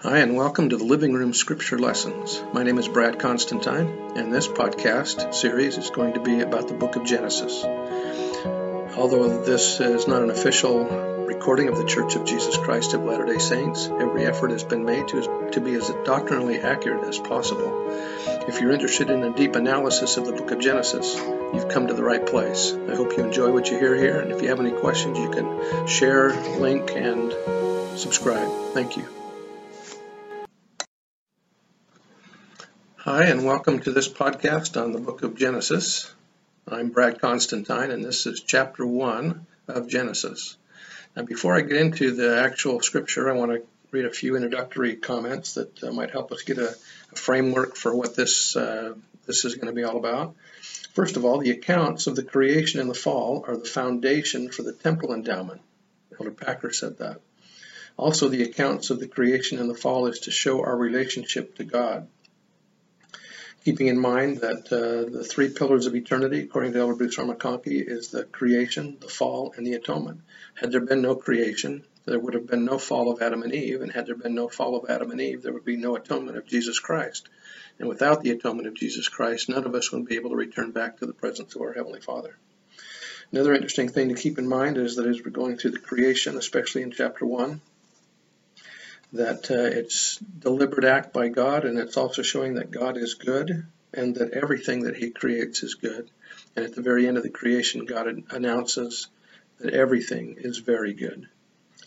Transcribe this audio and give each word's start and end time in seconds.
Hi, 0.00 0.18
and 0.18 0.36
welcome 0.36 0.68
to 0.68 0.76
the 0.76 0.84
Living 0.84 1.14
Room 1.14 1.32
Scripture 1.32 1.78
Lessons. 1.78 2.44
My 2.52 2.62
name 2.62 2.76
is 2.76 2.86
Brad 2.86 3.18
Constantine, 3.18 4.12
and 4.14 4.30
this 4.30 4.46
podcast 4.46 5.32
series 5.32 5.78
is 5.78 5.88
going 5.88 6.12
to 6.12 6.20
be 6.20 6.42
about 6.42 6.68
the 6.68 6.74
book 6.74 6.96
of 6.96 7.06
Genesis. 7.06 7.64
Although 7.64 9.42
this 9.42 9.80
is 9.80 10.06
not 10.06 10.20
an 10.20 10.28
official 10.28 10.84
recording 11.24 11.68
of 11.68 11.78
the 11.78 11.86
Church 11.86 12.14
of 12.14 12.26
Jesus 12.26 12.58
Christ 12.58 12.92
of 12.92 13.04
Latter 13.04 13.24
day 13.24 13.38
Saints, 13.38 13.86
every 13.86 14.26
effort 14.26 14.50
has 14.50 14.64
been 14.64 14.84
made 14.84 15.08
to, 15.08 15.50
to 15.52 15.60
be 15.62 15.72
as 15.74 15.90
doctrinally 16.04 16.60
accurate 16.60 17.08
as 17.08 17.18
possible. 17.18 17.88
If 18.46 18.60
you're 18.60 18.72
interested 18.72 19.08
in 19.08 19.24
a 19.24 19.32
deep 19.32 19.56
analysis 19.56 20.18
of 20.18 20.26
the 20.26 20.32
book 20.32 20.50
of 20.50 20.60
Genesis, 20.60 21.16
you've 21.16 21.70
come 21.70 21.86
to 21.86 21.94
the 21.94 22.04
right 22.04 22.24
place. 22.24 22.74
I 22.74 22.96
hope 22.96 23.16
you 23.16 23.24
enjoy 23.24 23.50
what 23.50 23.70
you 23.70 23.78
hear 23.78 23.96
here, 23.96 24.20
and 24.20 24.30
if 24.30 24.42
you 24.42 24.50
have 24.50 24.60
any 24.60 24.72
questions, 24.72 25.18
you 25.18 25.30
can 25.30 25.86
share, 25.86 26.34
link, 26.58 26.90
and 26.94 27.32
subscribe. 27.98 28.74
Thank 28.74 28.98
you. 28.98 29.25
Hi, 33.06 33.26
and 33.26 33.44
welcome 33.44 33.78
to 33.78 33.92
this 33.92 34.08
podcast 34.08 34.82
on 34.82 34.90
the 34.90 34.98
book 34.98 35.22
of 35.22 35.36
Genesis. 35.36 36.12
I'm 36.66 36.88
Brad 36.88 37.20
Constantine, 37.20 37.92
and 37.92 38.04
this 38.04 38.26
is 38.26 38.40
chapter 38.40 38.84
one 38.84 39.46
of 39.68 39.86
Genesis. 39.86 40.56
Now, 41.14 41.22
before 41.22 41.54
I 41.54 41.60
get 41.60 41.76
into 41.76 42.16
the 42.16 42.40
actual 42.42 42.80
scripture, 42.80 43.30
I 43.30 43.34
want 43.34 43.52
to 43.52 43.62
read 43.92 44.06
a 44.06 44.10
few 44.10 44.34
introductory 44.34 44.96
comments 44.96 45.54
that 45.54 45.84
uh, 45.84 45.92
might 45.92 46.10
help 46.10 46.32
us 46.32 46.42
get 46.42 46.58
a, 46.58 46.76
a, 47.12 47.16
framework 47.16 47.76
for 47.76 47.94
what 47.94 48.16
this 48.16 48.56
uh, 48.56 48.94
this 49.24 49.44
is 49.44 49.54
going 49.54 49.68
to 49.68 49.72
be 49.72 49.84
all 49.84 49.98
about. 49.98 50.34
First 50.94 51.16
of 51.16 51.24
all, 51.24 51.38
the 51.38 51.52
accounts 51.52 52.08
of 52.08 52.16
the 52.16 52.24
creation 52.24 52.80
and 52.80 52.90
the 52.90 52.94
fall 52.94 53.44
are 53.46 53.56
the 53.56 53.66
foundation 53.66 54.50
for 54.50 54.64
the 54.64 54.72
temple 54.72 55.14
endowment. 55.14 55.60
Elder 56.18 56.32
Packer 56.32 56.72
said 56.72 56.98
that. 56.98 57.20
Also, 57.96 58.28
the 58.28 58.42
accounts 58.42 58.90
of 58.90 58.98
the 58.98 59.06
creation 59.06 59.60
and 59.60 59.70
the 59.70 59.76
fall 59.76 60.08
is 60.08 60.18
to 60.20 60.32
show 60.32 60.64
our 60.64 60.76
relationship 60.76 61.54
to 61.54 61.62
God 61.62 62.08
keeping 63.66 63.88
in 63.88 63.98
mind 63.98 64.36
that 64.36 64.72
uh, 64.72 65.10
the 65.10 65.24
three 65.24 65.48
pillars 65.48 65.86
of 65.86 65.96
eternity, 65.96 66.38
according 66.38 66.72
to 66.72 66.78
Elder 66.78 66.94
Bruce 66.94 67.18
R. 67.18 67.24
McConkie, 67.24 67.82
is 67.84 68.10
the 68.10 68.22
creation, 68.22 68.96
the 69.00 69.08
fall, 69.08 69.52
and 69.56 69.66
the 69.66 69.72
atonement. 69.72 70.20
Had 70.54 70.70
there 70.70 70.82
been 70.82 71.02
no 71.02 71.16
creation, 71.16 71.84
there 72.04 72.20
would 72.20 72.34
have 72.34 72.46
been 72.46 72.64
no 72.64 72.78
fall 72.78 73.10
of 73.10 73.20
Adam 73.20 73.42
and 73.42 73.52
Eve, 73.52 73.82
and 73.82 73.90
had 73.90 74.06
there 74.06 74.14
been 74.14 74.36
no 74.36 74.48
fall 74.48 74.76
of 74.76 74.88
Adam 74.88 75.10
and 75.10 75.20
Eve, 75.20 75.42
there 75.42 75.52
would 75.52 75.64
be 75.64 75.76
no 75.76 75.96
atonement 75.96 76.38
of 76.38 76.46
Jesus 76.46 76.78
Christ. 76.78 77.28
And 77.80 77.88
without 77.88 78.22
the 78.22 78.30
atonement 78.30 78.68
of 78.68 78.74
Jesus 78.74 79.08
Christ, 79.08 79.48
none 79.48 79.64
of 79.64 79.74
us 79.74 79.90
would 79.90 80.06
be 80.06 80.14
able 80.14 80.30
to 80.30 80.36
return 80.36 80.70
back 80.70 80.98
to 80.98 81.06
the 81.06 81.12
presence 81.12 81.56
of 81.56 81.62
our 81.62 81.72
Heavenly 81.72 82.00
Father. 82.00 82.38
Another 83.32 83.52
interesting 83.52 83.88
thing 83.88 84.10
to 84.10 84.14
keep 84.14 84.38
in 84.38 84.46
mind 84.46 84.76
is 84.76 84.94
that 84.94 85.08
as 85.08 85.24
we're 85.24 85.32
going 85.32 85.56
through 85.58 85.72
the 85.72 85.80
creation, 85.80 86.36
especially 86.36 86.82
in 86.82 86.92
chapter 86.92 87.26
1, 87.26 87.60
that 89.12 89.50
uh, 89.50 89.78
it's 89.78 90.18
deliberate 90.18 90.84
act 90.84 91.12
by 91.12 91.28
God, 91.28 91.64
and 91.64 91.78
it's 91.78 91.96
also 91.96 92.22
showing 92.22 92.54
that 92.54 92.70
God 92.70 92.96
is 92.96 93.14
good 93.14 93.66
and 93.94 94.14
that 94.16 94.32
everything 94.32 94.84
that 94.84 94.96
He 94.96 95.10
creates 95.10 95.62
is 95.62 95.74
good. 95.74 96.10
And 96.54 96.64
at 96.64 96.74
the 96.74 96.82
very 96.82 97.06
end 97.06 97.16
of 97.16 97.22
the 97.22 97.30
creation, 97.30 97.84
God 97.84 98.24
announces 98.30 99.08
that 99.58 99.72
everything 99.72 100.36
is 100.38 100.58
very 100.58 100.92
good. 100.92 101.28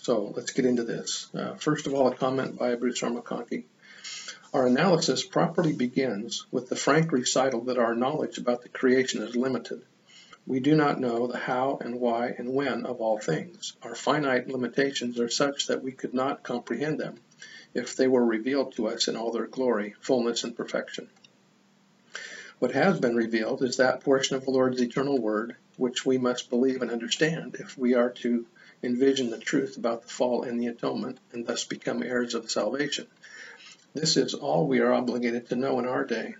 So 0.01 0.33
let's 0.35 0.51
get 0.51 0.65
into 0.65 0.83
this. 0.83 1.29
Uh, 1.35 1.55
first 1.55 1.87
of 1.87 1.93
all, 1.93 2.07
a 2.07 2.15
comment 2.15 2.57
by 2.57 2.75
Bruce 2.75 3.03
R. 3.03 3.11
McConkie. 3.11 3.65
Our 4.53 4.65
analysis 4.65 5.23
properly 5.23 5.73
begins 5.73 6.45
with 6.51 6.69
the 6.69 6.75
frank 6.75 7.11
recital 7.11 7.61
that 7.65 7.77
our 7.77 7.93
knowledge 7.93 8.39
about 8.39 8.63
the 8.63 8.69
creation 8.69 9.21
is 9.21 9.35
limited. 9.35 9.83
We 10.49 10.59
do 10.59 10.75
not 10.75 10.99
know 10.99 11.27
the 11.27 11.37
how 11.37 11.77
and 11.79 11.99
why 11.99 12.33
and 12.35 12.55
when 12.55 12.87
of 12.87 13.01
all 13.01 13.19
things. 13.19 13.73
Our 13.83 13.93
finite 13.93 14.47
limitations 14.47 15.19
are 15.19 15.29
such 15.29 15.67
that 15.67 15.83
we 15.83 15.91
could 15.91 16.15
not 16.15 16.41
comprehend 16.41 16.99
them 16.99 17.19
if 17.75 17.95
they 17.95 18.07
were 18.07 18.25
revealed 18.25 18.73
to 18.73 18.87
us 18.87 19.07
in 19.07 19.15
all 19.15 19.31
their 19.31 19.45
glory, 19.45 19.93
fullness, 20.01 20.43
and 20.43 20.57
perfection. 20.57 21.07
What 22.57 22.71
has 22.71 22.99
been 22.99 23.15
revealed 23.15 23.61
is 23.61 23.77
that 23.77 24.01
portion 24.01 24.37
of 24.37 24.45
the 24.45 24.49
Lord's 24.49 24.81
eternal 24.81 25.19
word 25.19 25.55
which 25.77 26.03
we 26.03 26.17
must 26.17 26.49
believe 26.49 26.81
and 26.81 26.89
understand 26.89 27.57
if 27.59 27.77
we 27.77 27.93
are 27.93 28.09
to 28.09 28.47
envision 28.81 29.29
the 29.29 29.37
truth 29.37 29.77
about 29.77 30.01
the 30.01 30.09
fall 30.09 30.41
and 30.41 30.59
the 30.59 30.65
atonement 30.65 31.19
and 31.31 31.45
thus 31.45 31.63
become 31.63 32.01
heirs 32.01 32.33
of 32.33 32.49
salvation. 32.49 33.05
This 33.93 34.17
is 34.17 34.33
all 34.33 34.65
we 34.65 34.79
are 34.79 34.93
obligated 34.93 35.49
to 35.49 35.55
know 35.55 35.77
in 35.77 35.85
our 35.85 36.05
day. 36.05 36.33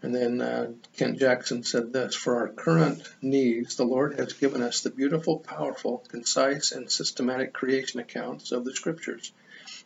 And 0.00 0.14
then 0.14 0.40
uh, 0.40 0.72
Kent 0.96 1.18
Jackson 1.18 1.64
said 1.64 1.92
this 1.92 2.14
For 2.14 2.36
our 2.36 2.48
current 2.48 3.02
needs, 3.20 3.74
the 3.74 3.84
Lord 3.84 4.18
has 4.18 4.32
given 4.32 4.62
us 4.62 4.80
the 4.80 4.90
beautiful, 4.90 5.40
powerful, 5.40 6.04
concise, 6.08 6.70
and 6.70 6.90
systematic 6.90 7.52
creation 7.52 7.98
accounts 7.98 8.52
of 8.52 8.64
the 8.64 8.74
Scriptures. 8.74 9.32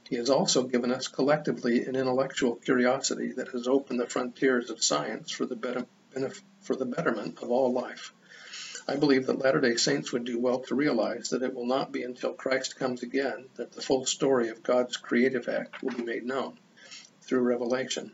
He 0.09 0.17
has 0.17 0.29
also 0.29 0.65
given 0.65 0.93
us 0.93 1.09
collectively 1.09 1.87
an 1.87 1.97
intellectual 1.97 2.57
curiosity 2.57 3.33
that 3.33 3.49
has 3.49 3.67
opened 3.67 4.01
the 4.01 4.07
frontiers 4.07 4.69
of 4.69 4.85
science 4.85 5.31
for 5.31 5.47
the, 5.47 5.57
better, 5.57 5.87
for 6.61 6.77
the 6.77 6.85
betterment 6.85 7.43
of 7.43 7.51
all 7.51 7.73
life. 7.73 8.13
I 8.87 8.97
believe 8.97 9.27
that 9.27 9.39
Latter 9.39 9.61
day 9.61 9.77
Saints 9.77 10.13
would 10.13 10.25
do 10.25 10.39
well 10.39 10.59
to 10.65 10.75
realize 10.75 11.31
that 11.31 11.43
it 11.43 11.55
will 11.55 11.67
not 11.67 11.93
be 11.93 12.03
until 12.03 12.35
Christ 12.35 12.79
comes 12.79 13.03
again 13.03 13.47
that 13.55 13.73
the 13.73 13.81
full 13.81 14.05
story 14.05 14.49
of 14.49 14.63
God's 14.63 14.99
creative 14.99 15.49
act 15.49 15.83
will 15.83 15.93
be 15.93 16.03
made 16.03 16.27
known 16.27 16.59
through 17.23 17.41
revelation. 17.41 18.13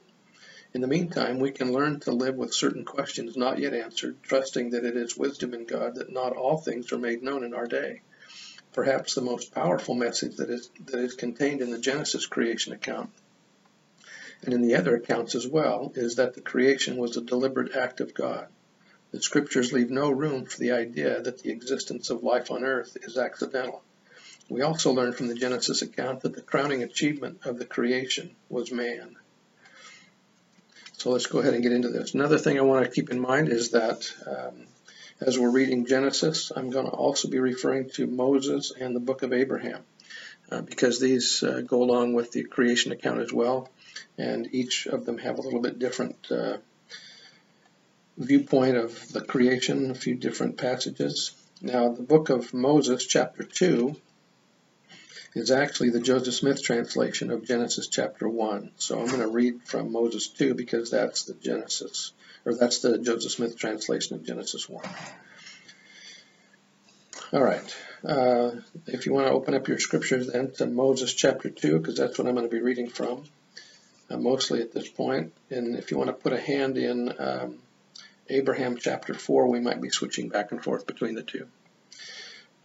In 0.75 0.81
the 0.81 0.87
meantime, 0.87 1.39
we 1.39 1.51
can 1.51 1.73
learn 1.73 2.01
to 2.01 2.13
live 2.13 2.37
with 2.37 2.55
certain 2.55 2.85
questions 2.85 3.37
not 3.37 3.59
yet 3.59 3.75
answered, 3.75 4.23
trusting 4.23 4.71
that 4.71 4.85
it 4.85 4.97
is 4.97 5.17
wisdom 5.17 5.55
in 5.55 5.65
God 5.65 5.95
that 5.97 6.13
not 6.13 6.37
all 6.37 6.59
things 6.59 6.93
are 6.93 6.99
made 6.99 7.23
known 7.23 7.45
in 7.45 7.55
our 7.55 7.67
day. 7.67 8.03
Perhaps 8.73 9.15
the 9.15 9.23
most 9.23 9.55
powerful 9.55 9.95
message 9.95 10.37
that 10.37 10.51
is, 10.51 10.71
that 10.87 11.01
is 11.01 11.15
contained 11.15 11.63
in 11.63 11.71
the 11.71 11.79
Genesis 11.79 12.27
creation 12.27 12.73
account 12.73 13.11
and 14.45 14.55
in 14.55 14.63
the 14.63 14.77
other 14.77 14.97
accounts 14.97 15.35
as 15.35 15.47
well 15.47 15.93
is 15.95 16.15
that 16.17 16.35
the 16.35 16.41
creation 16.41 16.97
was 16.97 17.17
a 17.17 17.21
deliberate 17.21 17.75
act 17.75 18.01
of 18.01 18.15
God. 18.15 18.47
The 19.11 19.21
scriptures 19.21 19.73
leave 19.73 19.91
no 19.91 20.11
room 20.11 20.45
for 20.45 20.59
the 20.59 20.73
idea 20.73 21.21
that 21.21 21.43
the 21.43 21.51
existence 21.51 22.11
of 22.11 22.23
life 22.23 22.51
on 22.51 22.63
earth 22.63 22.97
is 23.03 23.19
accidental. 23.19 23.83
We 24.49 24.63
also 24.63 24.93
learn 24.93 25.13
from 25.13 25.27
the 25.27 25.35
Genesis 25.35 25.83
account 25.83 26.21
that 26.21 26.35
the 26.35 26.41
crowning 26.41 26.83
achievement 26.83 27.41
of 27.45 27.59
the 27.59 27.65
creation 27.65 28.37
was 28.49 28.71
man. 28.71 29.17
So 30.99 31.11
let's 31.11 31.27
go 31.29 31.39
ahead 31.39 31.55
and 31.55 31.63
get 31.63 31.71
into 31.71 31.91
this. 31.91 32.15
Another 32.15 32.39
thing 32.39 32.59
I 32.59 32.63
want 32.63 32.85
to 32.85 32.91
keep 32.91 33.11
in 33.11 33.21
mind 33.21 33.51
is 33.51 33.71
that 33.71 34.13
um, 34.27 34.67
as 35.21 35.39
we're 35.39 35.49
reading 35.49 35.87
Genesis, 35.87 36.51
I'm 36.55 36.71
going 36.71 36.87
to 36.87 36.93
also 36.93 37.29
be 37.29 37.39
referring 37.39 37.91
to 37.91 38.09
Moses 38.09 38.73
and 38.73 38.97
the 38.97 39.01
book 39.01 39.23
of 39.23 39.33
Abraham 39.33 39.83
uh, 40.51 40.63
because 40.63 40.99
these 40.99 41.45
uh, 41.45 41.63
go 41.65 41.85
along 41.85 42.15
with 42.15 42.33
the 42.33 42.43
creation 42.43 42.91
account 42.91 43.21
as 43.21 43.33
well, 43.33 43.71
and 44.19 44.49
each 44.53 44.87
of 44.87 45.07
them 45.07 45.19
have 45.19 45.39
a 45.39 45.41
little 45.41 45.61
bit 45.61 45.79
different 45.79 46.17
uh, 46.33 46.57
viewpoint 48.17 48.77
of 48.77 49.13
the 49.13 49.21
creation, 49.21 49.93
a 49.93 49.95
few 49.95 50.17
different 50.17 50.59
passages. 50.59 51.31
Now, 51.63 51.93
the 51.93 52.03
book 52.03 52.29
of 52.29 52.53
Moses, 52.53 53.07
chapter 53.07 53.45
2, 53.45 53.95
is 55.35 55.51
actually 55.51 55.91
the 55.91 56.01
Joseph 56.01 56.35
Smith 56.35 56.63
translation 56.63 57.31
of 57.31 57.45
Genesis 57.45 57.89
chapter 57.89 58.29
1. 58.29 58.73
So 58.77 58.99
I'm 58.99 59.07
going 59.07 59.21
to 59.21 59.29
read 59.29 59.63
from 59.65 59.93
Moses 59.93 60.29
2 60.29 60.55
because 60.55 60.91
that's 60.91 61.25
the 61.25 61.35
Genesis, 61.35 62.13
or 62.45 62.55
that's 62.55 62.81
the 62.81 62.99
Joseph 62.99 63.33
Smith 63.33 63.57
translation 63.57 64.17
of 64.17 64.25
Genesis 64.25 64.69
1. 64.69 64.85
All 67.33 67.43
right. 67.43 67.77
Uh, 68.05 68.53
if 68.87 69.05
you 69.05 69.13
want 69.13 69.27
to 69.27 69.33
open 69.33 69.55
up 69.55 69.69
your 69.69 69.79
scriptures 69.79 70.29
then 70.29 70.51
to 70.53 70.67
Moses 70.67 71.13
chapter 71.13 71.51
2, 71.51 71.79
because 71.79 71.97
that's 71.97 72.19
what 72.19 72.27
I'm 72.27 72.35
going 72.35 72.49
to 72.49 72.55
be 72.55 72.63
reading 72.63 72.89
from, 72.89 73.25
uh, 74.09 74.17
mostly 74.17 74.63
at 74.63 74.73
this 74.73 74.89
point. 74.89 75.35
And 75.51 75.77
if 75.77 75.91
you 75.91 75.99
want 75.99 76.09
to 76.09 76.15
put 76.15 76.33
a 76.33 76.41
hand 76.41 76.79
in 76.79 77.13
um, 77.19 77.59
Abraham 78.29 78.77
chapter 78.77 79.15
4, 79.15 79.47
we 79.47 79.61
might 79.61 79.81
be 79.81 79.91
switching 79.91 80.29
back 80.31 80.53
and 80.53 80.63
forth 80.63 80.87
between 80.87 81.15
the 81.15 81.23
two. 81.23 81.49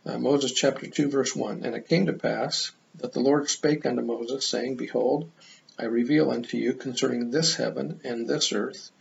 Uh, 0.06 0.18
Moses 0.18 0.52
chapter 0.52 0.88
2, 0.88 1.10
verse 1.10 1.36
1. 1.36 1.64
And 1.64 1.76
it 1.76 1.88
came 1.88 2.08
to 2.08 2.14
pass 2.14 2.72
that 2.96 3.14
the 3.14 3.22
Lord 3.22 3.50
spake 3.50 3.86
unto 3.86 4.02
Moses, 4.02 4.46
saying, 4.46 4.76
Behold, 4.76 5.32
I 5.80 5.86
reveal 5.86 6.30
unto 6.30 6.58
you 6.58 6.74
concerning 6.74 7.32
this 7.32 7.56
heaven 7.56 8.02
and 8.04 8.28
this 8.28 8.52
earth. 8.52 8.92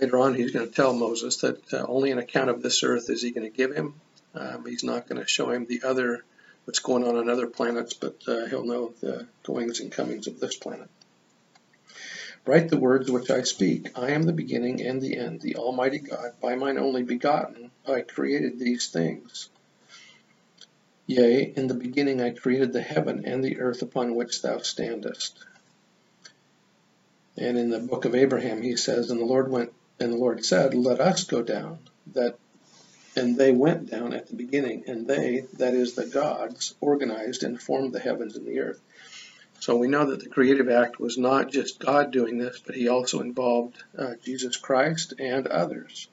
Later 0.00 0.18
on, 0.18 0.34
he's 0.34 0.52
going 0.52 0.68
to 0.68 0.74
tell 0.74 0.92
Moses 0.92 1.38
that 1.38 1.72
uh, 1.72 1.86
only 1.88 2.10
an 2.10 2.18
account 2.18 2.50
of 2.50 2.62
this 2.62 2.82
earth 2.82 3.08
is 3.08 3.22
he 3.22 3.30
going 3.30 3.50
to 3.50 3.56
give 3.56 3.74
him. 3.74 3.94
Um, 4.34 4.66
he's 4.66 4.84
not 4.84 5.08
going 5.08 5.20
to 5.20 5.28
show 5.28 5.50
him 5.50 5.66
the 5.66 5.82
other, 5.84 6.24
what's 6.64 6.80
going 6.80 7.04
on 7.04 7.16
on 7.16 7.30
other 7.30 7.46
planets, 7.46 7.94
but 7.94 8.16
uh, 8.26 8.46
he'll 8.46 8.66
know 8.66 8.92
the 9.00 9.26
goings 9.44 9.80
and 9.80 9.90
comings 9.90 10.26
of 10.26 10.38
this 10.40 10.56
planet. 10.56 10.88
Write 12.44 12.68
the 12.68 12.78
words 12.78 13.10
which 13.10 13.30
I 13.30 13.42
speak. 13.42 13.90
I 13.96 14.10
am 14.10 14.22
the 14.22 14.32
beginning 14.32 14.82
and 14.82 15.00
the 15.00 15.16
end, 15.16 15.40
the 15.40 15.56
Almighty 15.56 15.98
God. 15.98 16.32
By 16.40 16.54
mine 16.54 16.78
only 16.78 17.02
begotten, 17.02 17.70
I 17.86 18.02
created 18.02 18.58
these 18.58 18.88
things. 18.88 19.50
Yea, 21.08 21.54
in 21.56 21.68
the 21.68 21.74
beginning 21.74 22.20
I 22.20 22.30
created 22.30 22.74
the 22.74 22.82
heaven 22.82 23.24
and 23.24 23.42
the 23.42 23.60
earth 23.60 23.80
upon 23.80 24.14
which 24.14 24.42
thou 24.42 24.58
standest. 24.58 25.38
And 27.34 27.56
in 27.56 27.70
the 27.70 27.80
book 27.80 28.04
of 28.04 28.14
Abraham 28.14 28.60
he 28.60 28.76
says, 28.76 29.10
And 29.10 29.18
the 29.18 29.24
Lord 29.24 29.50
went 29.50 29.72
and 29.98 30.12
the 30.12 30.18
Lord 30.18 30.44
said, 30.44 30.74
Let 30.74 31.00
us 31.00 31.24
go 31.24 31.42
down, 31.42 31.78
that 32.12 32.38
and 33.16 33.38
they 33.38 33.52
went 33.52 33.90
down 33.90 34.12
at 34.12 34.26
the 34.26 34.36
beginning, 34.36 34.84
and 34.86 35.08
they, 35.08 35.46
that 35.54 35.72
is 35.72 35.94
the 35.94 36.06
gods, 36.06 36.74
organized 36.78 37.42
and 37.42 37.60
formed 37.60 37.94
the 37.94 38.00
heavens 38.00 38.36
and 38.36 38.46
the 38.46 38.60
earth. 38.60 38.80
So 39.60 39.76
we 39.76 39.88
know 39.88 40.10
that 40.10 40.20
the 40.20 40.28
creative 40.28 40.68
act 40.68 41.00
was 41.00 41.16
not 41.16 41.50
just 41.50 41.80
God 41.80 42.10
doing 42.10 42.36
this, 42.36 42.60
but 42.64 42.76
he 42.76 42.86
also 42.86 43.20
involved 43.20 43.82
uh, 43.96 44.14
Jesus 44.22 44.58
Christ 44.58 45.14
and 45.18 45.46
others. 45.48 46.06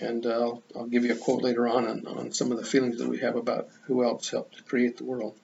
And 0.00 0.26
uh, 0.26 0.56
I'll 0.74 0.86
give 0.86 1.04
you 1.04 1.12
a 1.12 1.16
quote 1.16 1.42
later 1.42 1.68
on, 1.68 1.86
on 1.86 2.06
on 2.06 2.32
some 2.32 2.50
of 2.50 2.58
the 2.58 2.64
feelings 2.64 2.98
that 2.98 3.08
we 3.08 3.18
have 3.18 3.36
about 3.36 3.68
who 3.84 4.04
else 4.04 4.30
helped 4.30 4.56
to 4.56 4.62
create 4.62 4.96
the 4.96 5.04
world. 5.04 5.36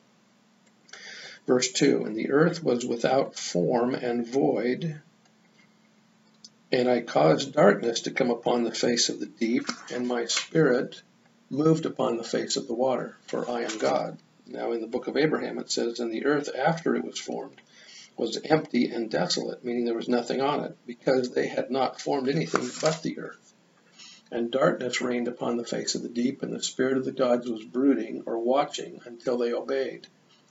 Verse 1.46 1.72
2 1.72 2.04
And 2.04 2.16
the 2.16 2.30
earth 2.30 2.62
was 2.62 2.84
without 2.84 3.38
form 3.38 3.94
and 3.94 4.26
void, 4.26 5.00
and 6.70 6.88
I 6.88 7.00
caused 7.00 7.52
darkness 7.52 8.02
to 8.02 8.10
come 8.10 8.30
upon 8.30 8.64
the 8.64 8.74
face 8.74 9.08
of 9.08 9.20
the 9.20 9.26
deep, 9.26 9.66
and 9.92 10.06
my 10.06 10.26
spirit 10.26 11.00
moved 11.50 11.86
upon 11.86 12.16
the 12.16 12.24
face 12.24 12.56
of 12.56 12.66
the 12.66 12.74
water, 12.74 13.16
for 13.26 13.48
I 13.48 13.62
am 13.62 13.78
God. 13.78 14.18
Now, 14.46 14.72
in 14.72 14.80
the 14.80 14.86
book 14.86 15.06
of 15.06 15.16
Abraham, 15.16 15.58
it 15.58 15.70
says, 15.70 16.00
And 16.00 16.12
the 16.12 16.26
earth 16.26 16.50
after 16.54 16.94
it 16.96 17.04
was 17.04 17.18
formed 17.18 17.60
was 18.16 18.38
empty 18.44 18.90
and 18.90 19.10
desolate, 19.10 19.64
meaning 19.64 19.84
there 19.84 19.94
was 19.94 20.08
nothing 20.08 20.40
on 20.40 20.64
it, 20.64 20.76
because 20.86 21.30
they 21.30 21.46
had 21.46 21.70
not 21.70 22.00
formed 22.00 22.28
anything 22.28 22.68
but 22.80 23.02
the 23.02 23.18
earth. 23.18 23.47
And 24.30 24.50
darkness 24.50 25.00
reigned 25.00 25.28
upon 25.28 25.56
the 25.56 25.64
face 25.64 25.94
of 25.94 26.02
the 26.02 26.08
deep, 26.08 26.42
and 26.42 26.52
the 26.52 26.62
spirit 26.62 26.98
of 26.98 27.04
the 27.04 27.12
gods 27.12 27.48
was 27.48 27.64
brooding 27.64 28.24
or 28.26 28.38
watching 28.38 29.00
until 29.04 29.38
they 29.38 29.52
obeyed 29.52 30.06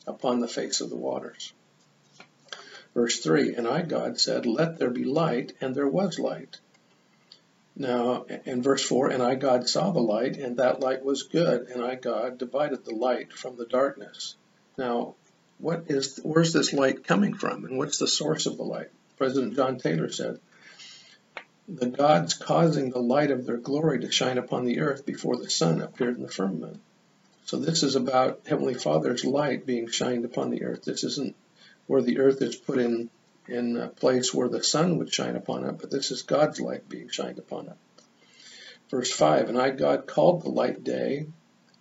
upon 0.07 0.39
the 0.39 0.47
face 0.47 0.81
of 0.81 0.89
the 0.89 0.95
waters. 0.95 1.53
Verse 2.94 3.19
3 3.19 3.53
And 3.53 3.68
I, 3.68 3.83
God, 3.83 4.19
said, 4.19 4.45
Let 4.45 4.79
there 4.79 4.89
be 4.89 5.03
light, 5.03 5.53
and 5.62 5.75
there 5.75 5.88
was 5.88 6.18
light. 6.18 6.59
Now, 7.75 8.25
in 8.45 8.63
verse 8.63 8.83
4, 8.83 9.09
and 9.09 9.21
I, 9.21 9.35
God, 9.35 9.69
saw 9.69 9.91
the 9.91 10.00
light, 10.00 10.38
and 10.38 10.57
that 10.57 10.79
light 10.79 11.06
was 11.06 11.24
good, 11.24 11.68
and 11.68 11.83
I, 11.83 11.94
God, 11.94 12.39
divided 12.39 12.83
the 12.83 12.95
light 12.95 13.31
from 13.31 13.56
the 13.56 13.68
darkness. 13.68 14.35
Now, 14.79 15.13
what 15.59 15.83
is, 15.88 16.19
where's 16.24 16.53
this 16.53 16.74
light 16.74 17.03
coming 17.03 17.35
from, 17.35 17.65
and 17.65 17.77
what's 17.77 18.00
the 18.00 18.07
source 18.07 18.47
of 18.47 18.57
the 18.57 18.63
light? 18.63 18.89
President 19.18 19.56
John 19.56 19.77
Taylor 19.77 20.09
said, 20.09 20.39
the 21.67 21.87
gods 21.87 22.33
causing 22.33 22.89
the 22.89 23.01
light 23.01 23.29
of 23.29 23.45
their 23.45 23.57
glory 23.57 23.99
to 23.99 24.09
shine 24.11 24.37
upon 24.37 24.63
the 24.63 24.79
earth 24.79 25.05
before 25.05 25.35
the 25.35 25.49
sun 25.49 25.81
appeared 25.81 26.15
in 26.15 26.23
the 26.23 26.29
firmament. 26.29 26.79
So 27.45 27.57
this 27.57 27.83
is 27.83 27.95
about 27.95 28.41
Heavenly 28.47 28.73
Father's 28.73 29.25
light 29.25 29.65
being 29.65 29.89
shined 29.89 30.23
upon 30.23 30.49
the 30.49 30.63
earth. 30.63 30.83
This 30.83 31.03
isn't 31.03 31.35
where 31.85 32.01
the 32.01 32.19
earth 32.19 32.41
is 32.41 32.55
put 32.55 32.77
in 32.77 33.09
in 33.49 33.77
a 33.77 33.87
place 33.87 34.33
where 34.33 34.49
the 34.49 34.63
sun 34.63 34.97
would 34.97 35.13
shine 35.13 35.35
upon 35.35 35.65
it, 35.65 35.77
but 35.79 35.91
this 35.91 36.11
is 36.11 36.21
God's 36.21 36.59
light 36.59 36.87
being 36.87 37.09
shined 37.09 37.39
upon 37.39 37.67
it. 37.67 37.77
Verse 38.89 39.11
5, 39.11 39.49
And 39.49 39.57
I, 39.57 39.69
God, 39.69 40.07
called 40.07 40.43
the 40.43 40.49
light 40.49 40.83
day, 40.83 41.27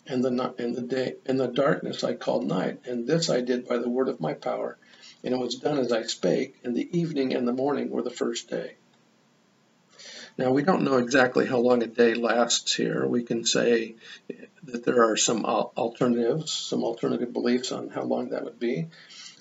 and 0.07 0.25
the, 0.25 0.55
and 0.59 0.75
the 0.75 0.83
day 0.83 1.17
and 1.27 1.39
the 1.39 1.49
darkness 1.49 2.05
I 2.05 2.15
called 2.15 2.47
night, 2.47 2.81
and 2.87 3.07
this 3.07 3.31
I 3.31 3.41
did 3.41 3.67
by 3.67 3.79
the 3.79 3.89
word 3.89 4.09
of 4.09 4.21
my 4.21 4.35
power, 4.35 4.79
and 5.25 5.35
it 5.35 5.39
was 5.39 5.57
done 5.57 5.79
as 5.79 5.93
I 5.93 6.03
spake, 6.05 6.61
and 6.65 6.77
the 6.77 6.89
evening 6.97 7.35
and 7.35 7.47
the 7.47 7.53
morning 7.53 7.91
were 7.91 8.03
the 8.03 8.11
first 8.11 8.49
day. 8.49 8.77
Now, 10.39 10.53
we 10.53 10.63
don't 10.63 10.85
know 10.85 10.99
exactly 10.99 11.47
how 11.47 11.59
long 11.59 11.83
a 11.83 11.87
day 11.87 12.15
lasts 12.15 12.75
here. 12.75 13.07
We 13.07 13.23
can 13.23 13.45
say 13.45 13.97
that 14.65 14.85
there 14.85 15.03
are 15.05 15.17
some 15.17 15.47
alternatives, 15.47 16.53
some 16.53 16.85
alternative 16.85 17.33
beliefs 17.33 17.73
on 17.73 17.89
how 17.89 18.03
long 18.03 18.29
that 18.31 18.45
would 18.45 18.59
be. 18.59 18.89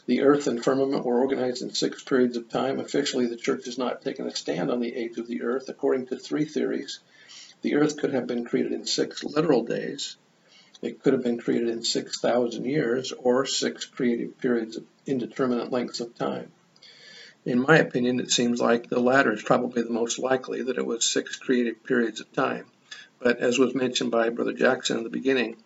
The 0.06 0.21
earth 0.21 0.47
and 0.47 0.63
firmament 0.63 1.03
were 1.03 1.19
organized 1.19 1.63
in 1.63 1.74
six 1.74 2.01
periods 2.01 2.38
of 2.38 2.47
time. 2.47 2.80
Officially, 2.80 3.25
the 3.25 3.36
church 3.36 3.65
has 3.65 3.77
not 3.77 4.03
taken 4.03 4.25
a 4.25 4.36
stand 4.36 4.71
on 4.71 4.80
the 4.80 4.95
age 4.95 5.18
of 5.18 5.27
the 5.27 5.42
earth. 5.42 5.68
According 5.68 6.07
to 6.07 6.18
three 6.18 6.45
theories, 6.45 7.00
the 7.62 7.75
earth 7.75 7.97
could 7.97 8.13
have 8.13 8.27
been 8.27 8.45
created 8.45 8.71
in 8.71 8.86
six 8.86 9.24
literal 9.24 9.63
days. 9.63 10.15
It 10.81 11.01
could 11.01 11.13
have 11.13 11.24
been 11.24 11.39
created 11.39 11.69
in 11.69 11.83
6,000 11.83 12.63
years 12.63 13.12
or 13.12 13.45
six 13.45 13.86
creative 13.86 14.38
periods 14.38 14.77
of 14.77 14.86
indeterminate 15.06 15.71
lengths 15.71 16.00
of 16.00 16.15
time. 16.15 16.51
In 17.45 17.62
my 17.62 17.77
opinion, 17.77 18.19
it 18.19 18.31
seems 18.31 18.59
like 18.59 18.89
the 18.89 19.00
latter 19.00 19.31
is 19.31 19.44
probably 19.44 19.83
the 19.83 19.92
most 19.92 20.18
likely, 20.18 20.63
that 20.63 20.80
it 20.80 20.86
was 20.86 21.06
six 21.06 21.36
creative 21.36 21.83
periods 21.83 22.19
of 22.19 22.33
time. 22.33 22.65
But 23.19 23.38
as 23.38 23.59
was 23.59 23.75
mentioned 23.75 24.09
by 24.09 24.30
Brother 24.30 24.53
Jackson 24.53 24.97
in 24.97 25.03
the 25.03 25.12
beginning, 25.12 25.57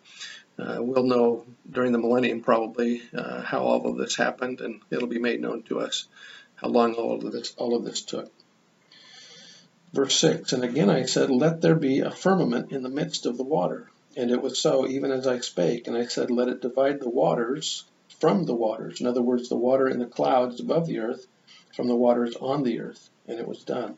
uh, 0.58 0.76
we'll 0.80 1.04
know 1.04 1.46
during 1.70 1.92
the 1.92 1.98
millennium 1.98 2.42
probably 2.42 3.00
uh, 3.14 3.40
how 3.40 3.60
all 3.62 3.86
of 3.86 3.96
this 3.96 4.14
happened, 4.14 4.60
and 4.60 4.82
it'll 4.90 5.08
be 5.08 5.18
made 5.18 5.40
known 5.40 5.62
to 5.64 5.80
us 5.80 6.06
how 6.56 6.68
long 6.68 6.94
all 6.94 7.14
of 7.14 7.32
this 7.32 7.54
all 7.56 7.74
of 7.74 7.84
this 7.84 8.02
took. 8.02 8.30
Verse 9.94 10.14
6 10.16 10.52
And 10.52 10.62
again 10.62 10.90
I 10.90 11.04
said, 11.04 11.30
Let 11.30 11.62
there 11.62 11.74
be 11.74 12.00
a 12.00 12.10
firmament 12.10 12.72
in 12.72 12.82
the 12.82 12.90
midst 12.90 13.24
of 13.24 13.38
the 13.38 13.42
water. 13.42 13.90
And 14.16 14.30
it 14.30 14.42
was 14.42 14.58
so, 14.58 14.86
even 14.86 15.10
as 15.12 15.26
I 15.26 15.38
spake. 15.40 15.86
And 15.86 15.96
I 15.96 16.06
said, 16.06 16.30
Let 16.30 16.48
it 16.48 16.60
divide 16.60 17.00
the 17.00 17.08
waters 17.08 17.84
from 18.18 18.44
the 18.44 18.54
waters. 18.54 19.00
In 19.00 19.06
other 19.06 19.22
words, 19.22 19.48
the 19.48 19.56
water 19.56 19.88
in 19.88 19.98
the 19.98 20.04
clouds 20.04 20.60
above 20.60 20.86
the 20.86 20.98
earth 20.98 21.26
from 21.74 21.88
the 21.88 21.96
waters 21.96 22.36
on 22.36 22.62
the 22.62 22.80
earth. 22.80 23.08
And 23.26 23.38
it 23.38 23.46
was 23.46 23.64
done. 23.64 23.96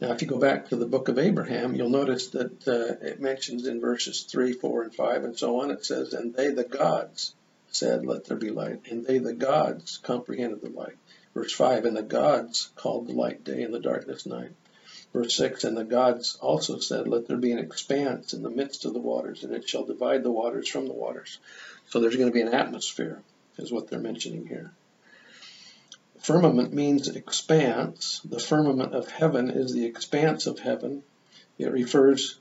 Now, 0.00 0.12
if 0.12 0.22
you 0.22 0.28
go 0.28 0.38
back 0.38 0.68
to 0.68 0.76
the 0.76 0.86
book 0.86 1.08
of 1.08 1.18
Abraham, 1.18 1.74
you'll 1.74 1.90
notice 1.90 2.28
that 2.28 2.68
uh, 2.68 3.04
it 3.04 3.20
mentions 3.20 3.66
in 3.66 3.80
verses 3.80 4.22
3, 4.22 4.52
4, 4.52 4.82
and 4.84 4.94
5, 4.94 5.24
and 5.24 5.36
so 5.36 5.60
on, 5.60 5.72
it 5.72 5.84
says, 5.84 6.14
And 6.14 6.32
they, 6.32 6.50
the 6.50 6.62
gods, 6.62 7.34
said, 7.70 8.06
Let 8.06 8.24
there 8.24 8.36
be 8.36 8.50
light. 8.50 8.82
And 8.90 9.04
they, 9.04 9.18
the 9.18 9.34
gods, 9.34 9.98
comprehended 9.98 10.60
the 10.60 10.70
light. 10.70 10.96
Verse 11.34 11.52
5, 11.52 11.84
And 11.84 11.96
the 11.96 12.02
gods 12.02 12.70
called 12.76 13.08
the 13.08 13.12
light 13.12 13.42
day 13.42 13.62
and 13.62 13.74
the 13.74 13.80
darkness 13.80 14.24
night. 14.24 14.52
Verse 15.12 15.34
6, 15.34 15.64
And 15.64 15.76
the 15.76 15.84
gods 15.84 16.38
also 16.40 16.78
said, 16.78 17.08
Let 17.08 17.26
there 17.26 17.36
be 17.36 17.52
an 17.52 17.58
expanse 17.58 18.34
in 18.34 18.42
the 18.42 18.50
midst 18.50 18.84
of 18.84 18.94
the 18.94 19.00
waters, 19.00 19.42
and 19.42 19.52
it 19.52 19.68
shall 19.68 19.84
divide 19.84 20.22
the 20.22 20.30
waters 20.30 20.68
from 20.68 20.86
the 20.86 20.92
waters. 20.92 21.38
So 21.88 22.00
there's 22.00 22.16
going 22.16 22.28
to 22.28 22.34
be 22.34 22.42
an 22.42 22.54
atmosphere, 22.54 23.20
is 23.56 23.72
what 23.72 23.88
they're 23.88 23.98
mentioning 23.98 24.46
here. 24.46 24.72
Firmament 26.20 26.72
means 26.72 27.08
expanse. 27.08 28.20
The 28.24 28.40
firmament 28.40 28.94
of 28.94 29.10
heaven 29.10 29.50
is 29.50 29.72
the 29.72 29.86
expanse 29.86 30.46
of 30.46 30.58
heaven. 30.58 31.02
It 31.58 31.72
refers, 31.72 32.38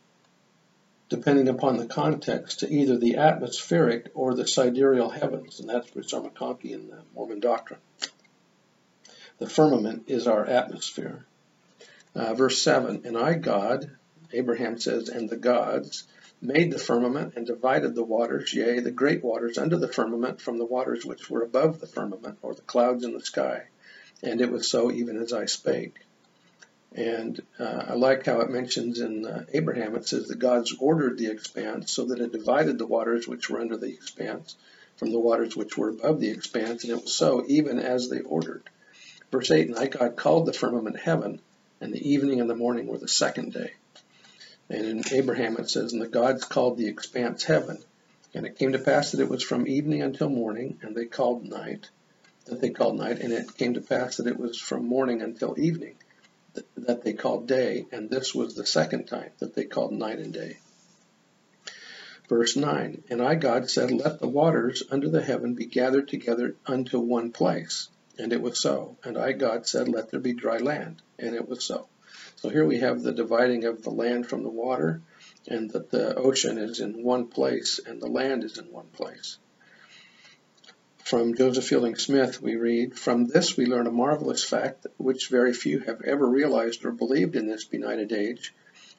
depending 1.09 1.47
upon 1.47 1.77
the 1.77 1.85
context, 1.85 2.59
to 2.59 2.71
either 2.71 2.97
the 2.97 3.17
atmospheric 3.17 4.09
or 4.13 4.33
the 4.33 4.47
sidereal 4.47 5.09
heavens, 5.09 5.59
and 5.59 5.69
that's 5.69 5.95
Richard 5.95 6.23
McConkie 6.23 6.71
in 6.71 6.89
the 6.89 6.99
Mormon 7.13 7.39
doctrine. 7.39 7.79
The 9.37 9.49
firmament 9.49 10.05
is 10.07 10.27
our 10.27 10.45
atmosphere. 10.45 11.25
Uh, 12.15 12.33
verse 12.33 12.61
7 12.61 13.03
And 13.05 13.15
I, 13.15 13.35
God, 13.35 13.91
Abraham 14.33 14.79
says, 14.79 15.09
and 15.09 15.29
the 15.29 15.37
gods 15.37 16.03
made 16.41 16.71
the 16.71 16.79
firmament 16.79 17.33
and 17.35 17.45
divided 17.45 17.95
the 17.95 18.03
waters, 18.03 18.53
yea, 18.53 18.79
the 18.79 18.91
great 18.91 19.23
waters 19.23 19.57
under 19.57 19.77
the 19.77 19.87
firmament 19.87 20.39
from 20.39 20.57
the 20.57 20.65
waters 20.65 21.05
which 21.05 21.29
were 21.29 21.41
above 21.41 21.79
the 21.79 21.87
firmament, 21.87 22.37
or 22.41 22.53
the 22.53 22.61
clouds 22.61 23.03
in 23.03 23.13
the 23.13 23.21
sky. 23.21 23.63
And 24.21 24.41
it 24.41 24.51
was 24.51 24.69
so 24.69 24.91
even 24.91 25.17
as 25.17 25.33
I 25.33 25.45
spake. 25.45 25.95
And 26.93 27.41
uh, 27.59 27.85
I 27.89 27.93
like 27.93 28.25
how 28.25 28.41
it 28.41 28.49
mentions 28.49 28.99
in 28.99 29.25
uh, 29.25 29.45
Abraham, 29.53 29.95
it 29.95 30.07
says 30.07 30.27
that 30.27 30.39
God's 30.39 30.75
ordered 30.79 31.17
the 31.17 31.27
expanse 31.27 31.91
so 31.91 32.05
that 32.05 32.19
it 32.19 32.31
divided 32.31 32.77
the 32.77 32.87
waters 32.87 33.27
which 33.27 33.49
were 33.49 33.59
under 33.59 33.77
the 33.77 33.93
expanse 33.93 34.55
from 34.95 35.11
the 35.11 35.19
waters 35.19 35.55
which 35.55 35.77
were 35.77 35.89
above 35.89 36.19
the 36.19 36.29
expanse, 36.29 36.83
and 36.83 36.91
it 36.91 37.01
was 37.01 37.15
so 37.15 37.43
even 37.47 37.77
as 37.77 38.09
they 38.09 38.21
ordered. 38.21 38.63
Verse 39.31 39.51
8, 39.51 39.67
And 39.67 39.77
I, 39.77 39.87
God, 39.87 40.15
called 40.15 40.45
the 40.45 40.53
firmament 40.53 40.99
heaven, 40.99 41.39
and 41.79 41.93
the 41.93 42.09
evening 42.09 42.41
and 42.41 42.49
the 42.49 42.55
morning 42.55 42.87
were 42.87 42.97
the 42.97 43.07
second 43.07 43.53
day. 43.53 43.73
And 44.69 44.85
in 44.85 45.03
Abraham 45.11 45.57
it 45.57 45.69
says, 45.69 45.93
And 45.93 46.01
the 46.01 46.07
gods 46.07 46.43
called 46.43 46.77
the 46.77 46.87
expanse 46.87 47.43
heaven. 47.43 47.83
And 48.33 48.45
it 48.45 48.57
came 48.57 48.73
to 48.73 48.79
pass 48.79 49.11
that 49.11 49.21
it 49.21 49.29
was 49.29 49.43
from 49.43 49.67
evening 49.67 50.01
until 50.01 50.29
morning, 50.29 50.79
and 50.81 50.95
they 50.95 51.05
called 51.05 51.45
night, 51.45 51.89
that 52.45 52.61
they 52.61 52.69
called 52.69 52.97
night. 52.97 53.19
And 53.19 53.31
it 53.31 53.55
came 53.57 53.75
to 53.75 53.81
pass 53.81 54.17
that 54.17 54.27
it 54.27 54.37
was 54.37 54.59
from 54.59 54.85
morning 54.85 55.21
until 55.21 55.57
evening, 55.57 55.95
that 56.75 57.03
they 57.03 57.13
called 57.13 57.47
day. 57.47 57.85
And 57.91 58.09
this 58.09 58.35
was 58.35 58.55
the 58.55 58.65
second 58.65 59.05
time 59.05 59.31
that 59.39 59.55
they 59.55 59.63
called 59.63 59.93
night 59.93 60.19
and 60.19 60.33
day. 60.33 60.57
Verse 62.27 62.57
9 62.57 63.03
And 63.09 63.21
I, 63.21 63.35
God, 63.35 63.69
said, 63.69 63.91
Let 63.91 64.19
the 64.19 64.27
waters 64.27 64.83
under 64.91 65.09
the 65.09 65.23
heaven 65.23 65.55
be 65.55 65.65
gathered 65.65 66.09
together 66.09 66.55
unto 66.65 66.99
one 66.99 67.31
place. 67.31 67.89
And 68.19 68.33
it 68.33 68.41
was 68.41 68.59
so. 68.59 68.97
And 69.03 69.17
I, 69.17 69.31
God, 69.31 69.67
said, 69.67 69.87
Let 69.87 70.11
there 70.11 70.19
be 70.19 70.33
dry 70.33 70.57
land. 70.57 71.01
And 71.17 71.35
it 71.35 71.47
was 71.47 71.63
so. 71.63 71.87
So 72.37 72.49
here 72.49 72.65
we 72.65 72.77
have 72.79 73.01
the 73.01 73.13
dividing 73.13 73.65
of 73.65 73.81
the 73.81 73.89
land 73.89 74.27
from 74.27 74.43
the 74.43 74.49
water, 74.49 75.01
and 75.47 75.71
that 75.71 75.89
the 75.89 76.15
ocean 76.15 76.59
is 76.59 76.79
in 76.79 77.01
one 77.01 77.27
place 77.27 77.79
and 77.83 77.99
the 77.99 78.07
land 78.07 78.43
is 78.43 78.59
in 78.59 78.71
one 78.71 78.89
place. 78.93 79.39
From 81.03 81.33
Joseph 81.33 81.65
Fielding 81.65 81.95
Smith, 81.95 82.39
we 82.39 82.55
read, 82.55 82.95
From 82.95 83.25
this 83.25 83.57
we 83.57 83.65
learn 83.65 83.87
a 83.87 83.91
marvelous 83.91 84.43
fact 84.43 84.85
which 84.97 85.29
very 85.29 85.51
few 85.51 85.79
have 85.79 86.01
ever 86.03 86.27
realized 86.27 86.85
or 86.85 86.91
believed 86.91 87.35
in 87.35 87.47
this 87.47 87.63
benighted 87.63 88.11
age. 88.11 88.53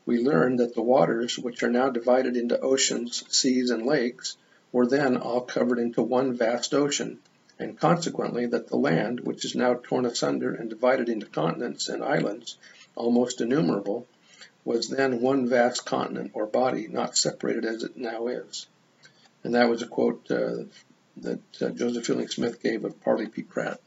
We 0.04 0.18
learn 0.18 0.56
that 0.56 0.74
the 0.74 0.82
waters, 0.82 1.38
which 1.38 1.62
are 1.62 1.70
now 1.70 1.90
divided 1.90 2.36
into 2.36 2.58
oceans, 2.58 3.22
seas, 3.28 3.70
and 3.70 3.86
lakes, 3.86 4.36
were 4.72 4.86
then 4.86 5.16
all 5.16 5.42
covered 5.42 5.78
into 5.78 6.02
one 6.02 6.32
vast 6.32 6.74
ocean, 6.74 7.20
and 7.58 7.78
consequently 7.78 8.46
that 8.46 8.66
the 8.66 8.76
land, 8.76 9.20
which 9.20 9.44
is 9.44 9.54
now 9.54 9.74
torn 9.74 10.06
asunder 10.06 10.52
and 10.54 10.70
divided 10.70 11.08
into 11.08 11.26
continents 11.26 11.88
and 11.88 12.02
islands, 12.02 12.56
almost 12.98 13.40
innumerable, 13.40 14.06
was 14.64 14.88
then 14.88 15.20
one 15.20 15.48
vast 15.48 15.86
continent 15.86 16.32
or 16.34 16.46
body, 16.46 16.88
not 16.88 17.16
separated 17.16 17.64
as 17.64 17.82
it 17.82 17.96
now 17.96 18.26
is. 18.26 18.66
And 19.42 19.54
that 19.54 19.70
was 19.70 19.82
a 19.82 19.86
quote 19.86 20.30
uh, 20.30 20.64
that 21.18 21.40
uh, 21.62 21.70
Joseph 21.70 22.04
Fielding 22.04 22.28
Smith 22.28 22.62
gave 22.62 22.84
of 22.84 23.00
Parley 23.00 23.28
P. 23.28 23.42
Pratt. 23.42 23.80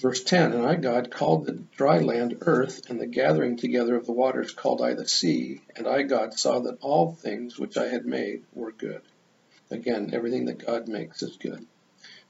Verse 0.00 0.24
10 0.24 0.52
And 0.52 0.66
I, 0.66 0.76
God, 0.76 1.10
called 1.10 1.46
the 1.46 1.62
dry 1.76 1.98
land 1.98 2.38
earth, 2.42 2.88
and 2.88 3.00
the 3.00 3.06
gathering 3.06 3.56
together 3.56 3.96
of 3.96 4.06
the 4.06 4.12
waters 4.12 4.52
called 4.52 4.80
I 4.80 4.94
the 4.94 5.06
sea. 5.06 5.60
And 5.76 5.86
I, 5.86 6.02
God, 6.02 6.38
saw 6.38 6.60
that 6.60 6.78
all 6.80 7.12
things 7.12 7.58
which 7.58 7.76
I 7.76 7.88
had 7.88 8.06
made 8.06 8.44
were 8.54 8.72
good. 8.72 9.02
Again, 9.70 10.10
everything 10.12 10.46
that 10.46 10.66
God 10.66 10.88
makes 10.88 11.22
is 11.22 11.36
good. 11.36 11.66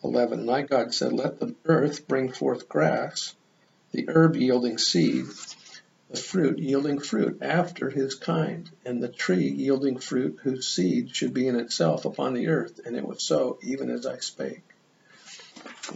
11 0.03 0.41
And 0.41 0.51
I, 0.51 0.63
God, 0.63 0.93
said, 0.93 1.13
Let 1.13 1.39
the 1.39 1.55
earth 1.65 2.09
bring 2.09 2.33
forth 2.33 2.69
grass, 2.69 3.35
the 3.93 4.09
herb 4.09 4.37
yielding 4.37 4.79
seed, 4.79 5.27
the 6.11 6.17
fruit 6.17 6.59
yielding 6.59 7.01
fruit 7.01 7.39
after 7.43 7.91
his 7.91 8.15
kind, 8.15 8.71
and 8.85 9.03
the 9.03 9.09
tree 9.09 9.49
yielding 9.49 9.99
fruit 9.99 10.39
whose 10.43 10.69
seed 10.69 11.15
should 11.15 11.35
be 11.35 11.49
in 11.49 11.59
itself 11.59 12.05
upon 12.05 12.35
the 12.35 12.49
earth. 12.49 12.81
And 12.85 12.97
it 12.97 13.07
was 13.07 13.23
so, 13.23 13.59
even 13.63 13.91
as 13.91 14.07
I 14.07 14.19
spake. 14.19 14.63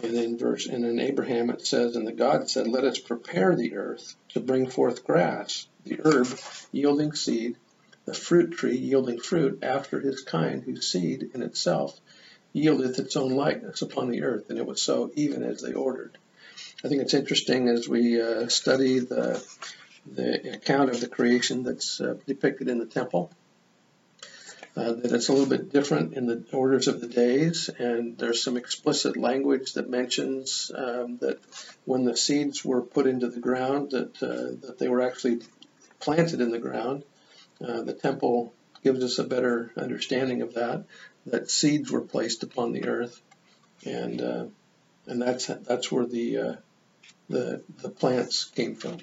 And 0.03 0.15
in 0.15 0.39
verse 0.39 0.67
and 0.67 0.85
in 0.85 0.99
Abraham 0.99 1.51
it 1.51 1.67
says, 1.67 1.95
And 1.95 2.07
the 2.07 2.13
God 2.13 2.51
said, 2.51 2.67
Let 2.67 2.85
us 2.85 2.99
prepare 2.99 3.55
the 3.55 3.77
earth 3.77 4.17
to 4.31 4.41
bring 4.41 4.69
forth 4.69 5.05
grass, 5.05 5.67
the 5.85 6.01
herb 6.05 6.27
yielding 6.73 7.13
seed, 7.13 7.57
the 8.05 8.15
fruit 8.15 8.53
tree 8.53 8.77
yielding 8.77 9.21
fruit 9.21 9.61
after 9.63 10.01
his 10.01 10.21
kind, 10.21 10.63
whose 10.63 10.89
seed 10.89 11.31
in 11.33 11.43
itself 11.43 12.01
yieldeth 12.53 12.99
its 12.99 13.17
own 13.17 13.33
likeness 13.33 13.83
upon 13.83 14.11
the 14.11 14.23
earth. 14.23 14.51
And 14.51 14.59
it 14.59 14.67
was 14.67 14.83
so, 14.83 15.13
even 15.15 15.43
as 15.45 15.61
they 15.61 15.73
ordered. 15.73 16.19
I 16.85 16.89
think 16.89 17.01
it's 17.01 17.15
interesting 17.15 17.69
as 17.69 17.89
we 17.89 18.21
uh, 18.21 18.49
study 18.49 18.99
the 18.99 19.43
the 20.05 20.53
account 20.53 20.91
of 20.91 21.01
the 21.01 21.09
creation 21.09 21.63
that's 21.63 21.99
uh, 21.99 22.17
depicted 22.27 22.69
in 22.69 22.79
the 22.79 22.85
temple. 22.85 23.33
Uh, 24.77 24.93
that 24.93 25.13
it's 25.13 25.29
a 25.29 25.33
little 25.33 25.49
bit 25.49 25.73
different 25.73 26.13
in 26.13 26.27
the 26.27 26.45
orders 26.53 26.89
of 26.89 27.01
the 27.01 27.07
days, 27.07 27.71
and 27.79 28.19
there's 28.19 28.43
some 28.43 28.59
explicit 28.59 29.17
language 29.17 29.75
that 29.75 29.89
mentions 29.89 30.71
um, 30.75 31.17
that 31.19 31.39
when 31.87 32.05
the 32.05 32.17
seeds 32.17 32.63
were 32.63 32.83
put 32.83 33.07
into 33.07 33.29
the 33.29 33.41
ground, 33.41 33.93
that 33.93 34.23
uh, 34.23 34.67
that 34.67 34.77
they 34.79 34.89
were 34.89 35.01
actually 35.01 35.41
planted 36.01 36.43
in 36.43 36.51
the 36.51 36.59
ground. 36.59 37.03
Uh, 37.67 37.81
the 37.81 37.95
temple 37.95 38.53
gives 38.83 39.03
us 39.03 39.19
a 39.19 39.25
better 39.25 39.73
understanding 39.79 40.43
of 40.43 40.53
that. 40.55 40.85
That 41.25 41.51
seeds 41.51 41.91
were 41.91 42.03
placed 42.03 42.43
upon 42.43 42.73
the 42.73 42.85
earth, 42.85 43.23
and 43.87 44.21
uh, 44.21 44.45
and 45.07 45.23
that's 45.23 45.47
that's 45.47 45.91
where 45.91 46.05
the 46.05 46.59
the 47.29 47.63
the 47.83 47.91
plants 47.91 48.45
came 48.45 48.75
from. 48.75 48.99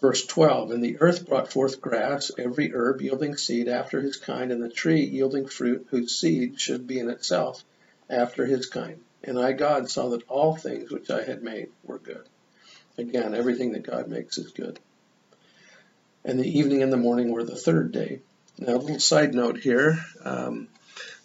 Verse 0.00 0.24
12 0.26 0.70
And 0.70 0.84
the 0.84 0.98
earth 1.00 1.26
brought 1.26 1.52
forth 1.52 1.80
grass, 1.80 2.30
every 2.38 2.72
herb 2.72 3.00
yielding 3.00 3.36
seed 3.36 3.68
after 3.68 4.00
his 4.00 4.16
kind, 4.16 4.52
and 4.52 4.62
the 4.62 4.68
tree 4.68 5.04
yielding 5.04 5.46
fruit 5.46 5.86
whose 5.90 6.18
seed 6.18 6.60
should 6.60 6.86
be 6.86 6.98
in 6.98 7.10
itself 7.10 7.64
after 8.08 8.46
his 8.46 8.66
kind. 8.66 9.00
And 9.24 9.38
I, 9.38 9.52
God, 9.52 9.90
saw 9.90 10.10
that 10.10 10.28
all 10.28 10.54
things 10.54 10.90
which 10.90 11.10
I 11.10 11.24
had 11.24 11.42
made 11.42 11.70
were 11.82 11.98
good. 11.98 12.28
Again, 12.96 13.34
everything 13.34 13.72
that 13.72 13.82
God 13.86 14.08
makes 14.08 14.38
is 14.38 14.52
good. 14.52 14.78
And 16.24 16.38
the 16.38 16.58
evening 16.58 16.82
and 16.82 16.92
the 16.92 16.96
morning 16.96 17.32
were 17.32 17.44
the 17.44 17.56
third 17.56 17.92
day. 17.92 18.20
Now, 18.58 18.74
a 18.74 18.78
little 18.78 19.00
side 19.00 19.34
note 19.34 19.58
here. 19.58 20.04
Um, 20.24 20.68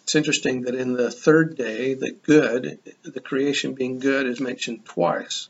it's 0.04 0.14
interesting 0.14 0.62
that 0.62 0.74
in 0.74 0.92
the 0.92 1.10
third 1.10 1.56
day, 1.56 1.94
the 1.94 2.10
good, 2.12 2.78
the 3.02 3.20
creation 3.20 3.72
being 3.72 4.00
good, 4.00 4.26
is 4.26 4.38
mentioned 4.38 4.84
twice. 4.84 5.48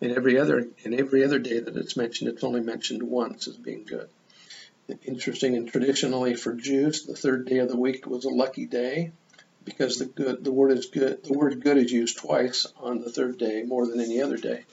In 0.00 0.10
every 0.10 0.40
other 0.40 0.66
in 0.82 0.92
every 0.92 1.24
other 1.24 1.38
day 1.38 1.60
that 1.60 1.76
it's 1.76 1.96
mentioned, 1.96 2.28
it's 2.28 2.42
only 2.42 2.60
mentioned 2.60 3.04
once 3.04 3.46
as 3.46 3.56
being 3.56 3.84
good. 3.84 4.08
Interesting 5.04 5.54
and 5.54 5.70
traditionally 5.70 6.34
for 6.34 6.52
Jews, 6.52 7.06
the 7.06 7.14
third 7.14 7.46
day 7.46 7.58
of 7.58 7.68
the 7.68 7.76
week 7.76 8.06
was 8.08 8.24
a 8.24 8.28
lucky 8.28 8.66
day 8.66 9.12
because 9.64 9.98
the 9.98 10.06
good 10.06 10.42
the 10.42 10.52
word 10.52 10.72
is 10.72 10.86
good 10.86 11.22
the 11.22 11.32
word 11.32 11.62
good 11.62 11.76
is 11.76 11.92
used 11.92 12.18
twice 12.18 12.66
on 12.78 13.00
the 13.00 13.10
third 13.10 13.38
day 13.38 13.62
more 13.62 13.86
than 13.86 14.00
any 14.00 14.20
other 14.20 14.36
day. 14.36 14.64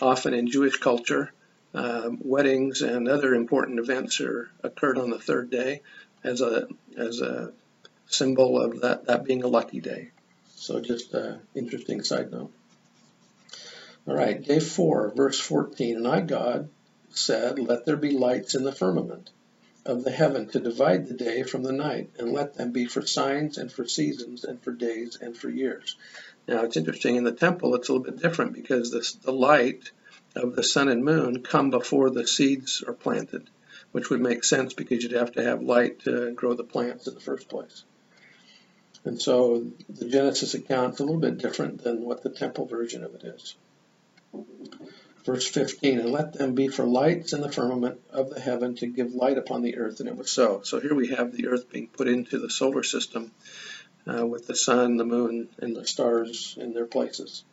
Often 0.00 0.34
in 0.34 0.46
Jewish 0.46 0.76
culture, 0.76 1.32
um, 1.74 2.18
weddings 2.22 2.82
and 2.82 3.08
other 3.08 3.34
important 3.34 3.80
events 3.80 4.20
are 4.20 4.48
occurred 4.62 4.96
on 4.96 5.10
the 5.10 5.18
third 5.18 5.50
day 5.50 5.82
as 6.22 6.40
a 6.40 6.68
as 6.96 7.20
a 7.20 7.52
symbol 8.10 8.60
of 8.60 8.80
that 8.82 9.06
that 9.06 9.24
being 9.24 9.42
a 9.42 9.48
lucky 9.48 9.80
day. 9.80 10.10
So 10.56 10.80
just 10.80 11.14
an 11.14 11.40
interesting 11.54 12.02
side 12.02 12.30
note. 12.30 12.52
All 14.06 14.14
right, 14.14 14.42
day 14.42 14.60
four, 14.60 15.12
verse 15.14 15.38
14. 15.38 15.96
And 15.96 16.08
I, 16.08 16.20
God, 16.20 16.68
said, 17.10 17.58
Let 17.58 17.86
there 17.86 17.96
be 17.96 18.12
lights 18.12 18.54
in 18.54 18.64
the 18.64 18.72
firmament 18.72 19.30
of 19.86 20.04
the 20.04 20.10
heaven 20.10 20.48
to 20.48 20.60
divide 20.60 21.06
the 21.06 21.14
day 21.14 21.42
from 21.42 21.62
the 21.62 21.72
night, 21.72 22.10
and 22.18 22.32
let 22.32 22.54
them 22.54 22.72
be 22.72 22.86
for 22.86 23.06
signs 23.06 23.58
and 23.58 23.70
for 23.72 23.86
seasons 23.86 24.44
and 24.44 24.62
for 24.62 24.72
days 24.72 25.18
and 25.20 25.36
for 25.36 25.48
years. 25.48 25.96
Now, 26.46 26.64
it's 26.64 26.76
interesting, 26.76 27.16
in 27.16 27.24
the 27.24 27.32
temple, 27.32 27.74
it's 27.74 27.88
a 27.88 27.92
little 27.92 28.04
bit 28.04 28.20
different 28.20 28.52
because 28.52 28.90
this, 28.90 29.12
the 29.12 29.32
light 29.32 29.90
of 30.36 30.56
the 30.56 30.62
sun 30.62 30.88
and 30.88 31.04
moon 31.04 31.42
come 31.42 31.70
before 31.70 32.10
the 32.10 32.26
seeds 32.26 32.82
are 32.86 32.92
planted, 32.92 33.48
which 33.92 34.10
would 34.10 34.20
make 34.20 34.44
sense 34.44 34.74
because 34.74 35.02
you'd 35.02 35.12
have 35.12 35.32
to 35.32 35.42
have 35.42 35.62
light 35.62 36.00
to 36.00 36.32
grow 36.32 36.54
the 36.54 36.64
plants 36.64 37.06
in 37.06 37.14
the 37.14 37.20
first 37.20 37.48
place. 37.48 37.84
And 39.04 39.20
so 39.20 39.66
the 39.88 40.08
Genesis 40.08 40.54
account 40.54 40.94
is 40.94 41.00
a 41.00 41.04
little 41.04 41.20
bit 41.20 41.38
different 41.38 41.82
than 41.82 42.02
what 42.02 42.22
the 42.22 42.30
temple 42.30 42.66
version 42.66 43.02
of 43.02 43.14
it 43.14 43.24
is. 43.24 43.56
Verse 45.24 45.46
15, 45.48 46.00
and 46.00 46.12
let 46.12 46.32
them 46.32 46.54
be 46.54 46.68
for 46.68 46.84
lights 46.84 47.32
in 47.32 47.40
the 47.40 47.52
firmament 47.52 48.00
of 48.10 48.30
the 48.30 48.40
heaven 48.40 48.74
to 48.76 48.86
give 48.86 49.14
light 49.14 49.38
upon 49.38 49.62
the 49.62 49.76
earth. 49.76 50.00
And 50.00 50.08
it 50.08 50.16
was 50.16 50.30
so. 50.30 50.62
So 50.64 50.80
here 50.80 50.94
we 50.94 51.08
have 51.08 51.32
the 51.32 51.48
earth 51.48 51.70
being 51.70 51.88
put 51.88 52.08
into 52.08 52.38
the 52.38 52.50
solar 52.50 52.82
system 52.82 53.32
uh, 54.06 54.26
with 54.26 54.46
the 54.46 54.56
sun, 54.56 54.96
the 54.96 55.04
moon, 55.04 55.48
and 55.58 55.76
the 55.76 55.86
stars 55.86 56.56
in 56.58 56.72
their 56.72 56.86
places. 56.86 57.44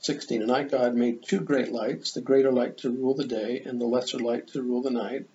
16, 0.00 0.42
and 0.42 0.50
I, 0.50 0.64
God, 0.64 0.94
made 0.94 1.22
two 1.22 1.40
great 1.40 1.70
lights, 1.70 2.12
the 2.12 2.20
greater 2.20 2.50
light 2.50 2.78
to 2.78 2.90
rule 2.90 3.14
the 3.14 3.26
day, 3.26 3.62
and 3.64 3.80
the 3.80 3.86
lesser 3.86 4.18
light 4.18 4.48
to 4.48 4.62
rule 4.62 4.82
the 4.82 4.90
night. 4.90 5.26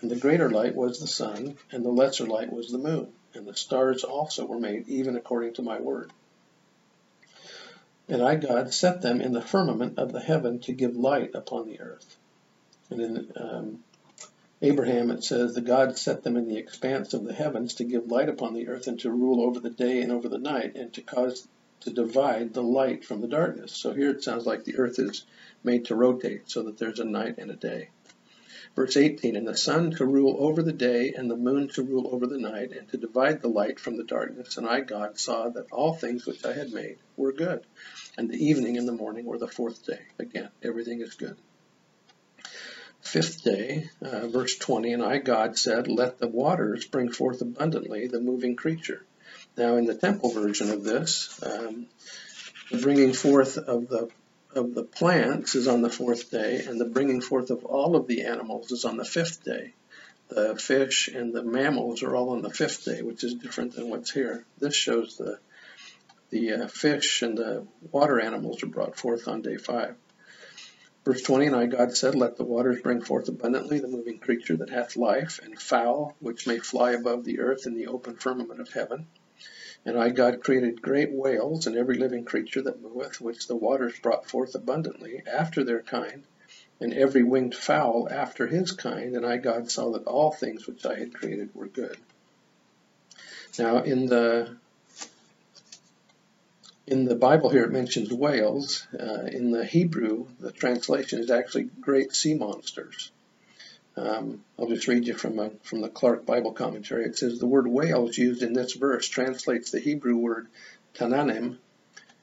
And 0.00 0.10
the 0.10 0.16
greater 0.16 0.50
light 0.50 0.74
was 0.74 1.00
the 1.00 1.06
sun, 1.06 1.56
and 1.70 1.84
the 1.84 1.90
lesser 1.90 2.26
light 2.26 2.52
was 2.52 2.70
the 2.70 2.78
moon. 2.78 3.08
And 3.34 3.46
the 3.46 3.54
stars 3.56 4.04
also 4.04 4.44
were 4.44 4.58
made, 4.58 4.88
even 4.88 5.16
according 5.16 5.54
to 5.54 5.62
my 5.62 5.80
word. 5.80 6.12
And 8.08 8.22
I, 8.22 8.34
God, 8.36 8.74
set 8.74 9.00
them 9.00 9.20
in 9.20 9.32
the 9.32 9.40
firmament 9.40 9.98
of 9.98 10.12
the 10.12 10.20
heaven 10.20 10.58
to 10.60 10.72
give 10.72 10.96
light 10.96 11.34
upon 11.34 11.66
the 11.66 11.80
earth. 11.80 12.16
And 12.90 13.00
in 13.00 13.32
um, 13.36 13.84
Abraham 14.60 15.10
it 15.10 15.24
says, 15.24 15.54
The 15.54 15.60
God 15.60 15.98
set 15.98 16.22
them 16.22 16.36
in 16.36 16.48
the 16.48 16.58
expanse 16.58 17.14
of 17.14 17.24
the 17.24 17.32
heavens 17.32 17.74
to 17.74 17.84
give 17.84 18.10
light 18.10 18.28
upon 18.28 18.54
the 18.54 18.68
earth 18.68 18.86
and 18.86 18.98
to 19.00 19.10
rule 19.10 19.42
over 19.42 19.60
the 19.60 19.70
day 19.70 20.02
and 20.02 20.12
over 20.12 20.28
the 20.28 20.38
night 20.38 20.76
and 20.76 20.92
to 20.94 21.02
cause 21.02 21.48
to 21.80 21.90
divide 21.90 22.54
the 22.54 22.62
light 22.62 23.04
from 23.04 23.20
the 23.20 23.28
darkness. 23.28 23.72
So 23.72 23.92
here 23.92 24.10
it 24.10 24.22
sounds 24.22 24.46
like 24.46 24.64
the 24.64 24.76
earth 24.78 24.98
is 24.98 25.24
made 25.64 25.86
to 25.86 25.96
rotate 25.96 26.48
so 26.48 26.62
that 26.62 26.78
there's 26.78 27.00
a 27.00 27.04
night 27.04 27.38
and 27.38 27.50
a 27.50 27.56
day. 27.56 27.88
Verse 28.76 28.96
18, 28.96 29.36
And 29.36 29.46
the 29.46 29.56
sun 29.56 29.90
to 29.92 30.04
rule 30.04 30.36
over 30.38 30.62
the 30.62 30.72
day, 30.72 31.12
and 31.16 31.30
the 31.30 31.36
moon 31.36 31.68
to 31.70 31.82
rule 31.82 32.08
over 32.12 32.26
the 32.26 32.38
night, 32.38 32.72
and 32.72 32.88
to 32.90 32.96
divide 32.96 33.42
the 33.42 33.48
light 33.48 33.80
from 33.80 33.96
the 33.96 34.04
darkness. 34.04 34.56
And 34.56 34.66
I, 34.66 34.80
God, 34.80 35.18
saw 35.18 35.48
that 35.50 35.72
all 35.72 35.94
things 35.94 36.26
which 36.26 36.44
I 36.44 36.52
had 36.52 36.72
made 36.72 36.98
were 37.16 37.32
good 37.32 37.64
and 38.16 38.28
the 38.28 38.44
evening 38.44 38.76
and 38.76 38.86
the 38.86 38.92
morning 38.92 39.24
were 39.24 39.38
the 39.38 39.48
fourth 39.48 39.86
day. 39.86 40.00
Again, 40.18 40.50
everything 40.62 41.00
is 41.00 41.14
good. 41.14 41.36
Fifth 43.00 43.42
day, 43.42 43.90
uh, 44.00 44.28
verse 44.28 44.56
20, 44.56 44.92
and 44.92 45.02
I, 45.02 45.18
God, 45.18 45.58
said, 45.58 45.88
Let 45.88 46.18
the 46.18 46.28
waters 46.28 46.84
bring 46.86 47.10
forth 47.10 47.40
abundantly 47.40 48.06
the 48.06 48.20
moving 48.20 48.54
creature. 48.54 49.04
Now, 49.56 49.76
in 49.76 49.86
the 49.86 49.94
temple 49.94 50.30
version 50.30 50.70
of 50.70 50.84
this, 50.84 51.42
um, 51.44 51.86
the 52.70 52.78
bringing 52.78 53.12
forth 53.12 53.58
of 53.58 53.88
the 53.88 54.08
of 54.54 54.74
the 54.74 54.84
plants 54.84 55.54
is 55.54 55.68
on 55.68 55.82
the 55.82 55.90
fourth 55.90 56.30
day, 56.30 56.64
and 56.66 56.80
the 56.80 56.84
bringing 56.84 57.20
forth 57.20 57.50
of 57.50 57.64
all 57.64 57.96
of 57.96 58.06
the 58.06 58.24
animals 58.24 58.70
is 58.72 58.84
on 58.84 58.96
the 58.96 59.04
fifth 59.04 59.44
day. 59.44 59.74
The 60.28 60.56
fish 60.56 61.08
and 61.08 61.32
the 61.32 61.42
mammals 61.42 62.02
are 62.02 62.14
all 62.14 62.30
on 62.30 62.42
the 62.42 62.50
fifth 62.50 62.84
day, 62.84 63.02
which 63.02 63.24
is 63.24 63.34
different 63.34 63.74
than 63.74 63.90
what's 63.90 64.10
here. 64.10 64.44
This 64.58 64.74
shows 64.74 65.16
the 65.16 65.38
the 66.30 66.52
uh, 66.52 66.66
fish 66.68 67.20
and 67.20 67.36
the 67.36 67.66
water 67.90 68.18
animals 68.18 68.62
are 68.62 68.66
brought 68.68 68.96
forth 68.96 69.28
on 69.28 69.42
day 69.42 69.58
five. 69.58 69.96
Verse 71.04 71.20
29 71.22 71.68
God 71.68 71.96
said, 71.96 72.14
Let 72.14 72.36
the 72.36 72.44
waters 72.44 72.80
bring 72.80 73.02
forth 73.02 73.28
abundantly 73.28 73.80
the 73.80 73.88
moving 73.88 74.18
creature 74.18 74.56
that 74.56 74.70
hath 74.70 74.96
life, 74.96 75.40
and 75.42 75.60
fowl 75.60 76.16
which 76.20 76.46
may 76.46 76.58
fly 76.58 76.92
above 76.92 77.24
the 77.24 77.40
earth 77.40 77.66
in 77.66 77.74
the 77.74 77.88
open 77.88 78.16
firmament 78.16 78.60
of 78.60 78.72
heaven. 78.72 79.08
And 79.84 79.98
I, 79.98 80.10
God, 80.10 80.42
created 80.42 80.80
great 80.80 81.10
whales 81.12 81.66
and 81.66 81.76
every 81.76 81.96
living 81.96 82.24
creature 82.24 82.62
that 82.62 82.82
moveth, 82.82 83.20
which 83.20 83.48
the 83.48 83.56
waters 83.56 83.98
brought 84.00 84.28
forth 84.28 84.54
abundantly 84.54 85.22
after 85.26 85.64
their 85.64 85.82
kind, 85.82 86.22
and 86.80 86.94
every 86.94 87.22
winged 87.22 87.54
fowl 87.54 88.08
after 88.10 88.46
his 88.46 88.72
kind. 88.72 89.16
And 89.16 89.26
I, 89.26 89.38
God, 89.38 89.70
saw 89.70 89.92
that 89.92 90.04
all 90.04 90.30
things 90.30 90.66
which 90.66 90.86
I 90.86 90.98
had 90.98 91.14
created 91.14 91.54
were 91.54 91.66
good. 91.66 91.96
Now, 93.58 93.82
in 93.82 94.06
the 94.06 94.56
in 96.86 97.04
the 97.04 97.14
Bible 97.14 97.48
here 97.50 97.64
it 97.64 97.72
mentions 97.72 98.12
whales. 98.12 98.86
Uh, 98.98 99.26
in 99.30 99.50
the 99.50 99.64
Hebrew, 99.64 100.26
the 100.40 100.52
translation 100.52 101.20
is 101.20 101.30
actually 101.30 101.64
great 101.64 102.14
sea 102.14 102.34
monsters. 102.34 103.10
Um, 103.96 104.42
I'll 104.58 104.68
just 104.68 104.88
read 104.88 105.06
you 105.06 105.14
from, 105.14 105.38
a, 105.38 105.50
from 105.62 105.82
the 105.82 105.88
Clarke 105.88 106.24
Bible 106.24 106.52
commentary. 106.52 107.04
It 107.04 107.18
says 107.18 107.38
the 107.38 107.46
word 107.46 107.66
whales 107.66 108.16
used 108.16 108.42
in 108.42 108.54
this 108.54 108.72
verse 108.72 109.08
translates 109.08 109.70
the 109.70 109.80
Hebrew 109.80 110.16
word 110.16 110.48
tanninim, 110.94 111.58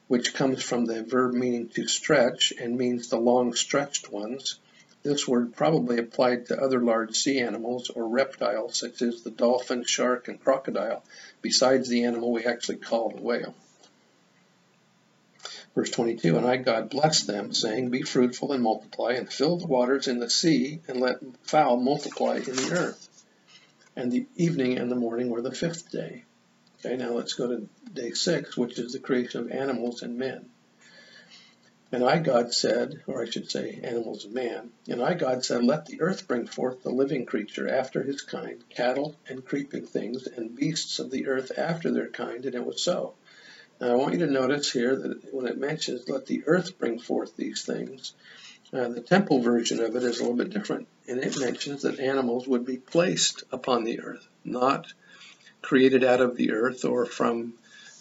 which 0.07 0.33
comes 0.33 0.63
from 0.63 0.85
the 0.85 1.03
verb 1.03 1.33
meaning 1.33 1.69
to 1.69 1.88
stretch 1.88 2.51
and 2.59 2.77
means 2.77 3.09
the 3.09 3.19
long 3.19 3.53
stretched 3.53 4.11
ones. 4.11 4.59
This 5.03 5.27
word 5.27 5.55
probably 5.55 5.99
applied 5.99 6.47
to 6.47 6.59
other 6.59 6.81
large 6.81 7.15
sea 7.15 7.39
animals 7.39 7.89
or 7.89 8.07
reptiles 8.07 8.77
such 8.77 9.01
as 9.01 9.21
the 9.21 9.31
dolphin, 9.31 9.83
shark, 9.83 10.27
and 10.27 10.43
crocodile, 10.43 11.03
besides 11.41 11.88
the 11.88 12.03
animal 12.05 12.31
we 12.31 12.45
actually 12.45 12.77
call 12.77 13.11
the 13.11 13.21
whale. 13.21 13.53
Verse 15.79 15.91
22, 15.91 16.36
And 16.38 16.45
I, 16.45 16.57
God, 16.57 16.89
blessed 16.89 17.27
them, 17.27 17.53
saying, 17.53 17.89
Be 17.89 18.01
fruitful 18.01 18.51
and 18.51 18.62
multiply, 18.62 19.13
and 19.13 19.31
fill 19.31 19.55
the 19.55 19.65
waters 19.65 20.09
in 20.09 20.19
the 20.19 20.29
sea, 20.29 20.81
and 20.89 21.00
let 21.00 21.21
fowl 21.43 21.77
multiply 21.77 22.36
in 22.36 22.53
the 22.53 22.71
earth. 22.74 23.24
And 23.95 24.12
the 24.12 24.25
evening 24.36 24.77
and 24.77 24.91
the 24.91 24.98
morning 24.98 25.29
were 25.29 25.41
the 25.41 25.55
fifth 25.55 25.89
day. 25.89 26.25
Okay, 26.79 26.98
now 26.98 27.12
let's 27.12 27.31
go 27.31 27.48
to 27.48 27.69
day 27.93 28.12
six, 28.12 28.57
which 28.57 28.77
is 28.77 28.91
the 28.91 29.00
creation 29.00 29.39
of 29.39 29.51
animals 29.51 30.01
and 30.01 30.17
men. 30.17 30.50
And 31.93 32.03
I, 32.03 32.19
God, 32.19 32.53
said, 32.53 33.01
or 33.07 33.21
I 33.21 33.29
should 33.29 33.50
say, 33.50 33.79
animals 33.81 34.25
and 34.25 34.33
man, 34.33 34.71
and 34.89 35.01
I, 35.01 35.13
God, 35.13 35.45
said, 35.45 35.63
Let 35.63 35.86
the 35.86 36.01
earth 36.01 36.27
bring 36.27 36.45
forth 36.45 36.83
the 36.83 36.89
living 36.89 37.25
creature 37.25 37.69
after 37.69 38.03
his 38.03 38.21
kind, 38.21 38.62
cattle 38.67 39.15
and 39.29 39.45
creeping 39.45 39.86
things, 39.86 40.27
and 40.27 40.57
beasts 40.57 41.00
of 41.00 41.09
the 41.09 41.27
earth 41.27 41.53
after 41.57 41.89
their 41.89 42.09
kind, 42.09 42.45
and 42.45 42.53
it 42.53 42.65
was 42.65 42.83
so. 42.83 43.13
Now, 43.79 43.91
I 43.91 43.95
want 43.95 44.13
you 44.13 44.25
to 44.25 44.31
notice 44.31 44.71
here 44.71 44.95
that 44.95 45.33
when 45.33 45.48
it 45.48 45.57
mentions 45.57 46.09
let 46.09 46.25
the 46.25 46.43
earth 46.45 46.77
bring 46.77 47.00
forth 47.00 47.36
these 47.38 47.63
things, 47.63 48.13
uh, 48.74 48.89
the 48.89 49.01
temple 49.01 49.41
version 49.41 49.79
of 49.79 49.95
it 49.95 50.03
is 50.03 50.19
a 50.19 50.24
little 50.24 50.38
bit 50.38 50.51
different, 50.51 50.88
and 51.07 51.19
it 51.19 51.39
mentions 51.39 51.83
that 51.83 52.00
animals 52.00 52.48
would 52.48 52.65
be 52.65 52.77
placed 52.77 53.43
upon 53.51 53.83
the 53.83 54.01
earth, 54.01 54.27
not 54.43 54.86
created 55.62 56.03
out 56.03 56.21
of 56.21 56.36
the 56.36 56.51
earth 56.51 56.86
or 56.86 57.05
from 57.05 57.53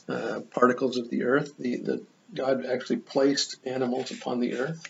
uh, 0.09 0.41
particles 0.51 0.99
of 0.99 1.11
the 1.11 1.25
earth. 1.25 1.57
The, 1.59 1.77
the, 1.77 2.03
God 2.35 2.67
actually 2.67 2.99
placed 2.99 3.57
animals 3.65 4.11
upon 4.11 4.41
the 4.41 4.55
earth, 4.57 4.83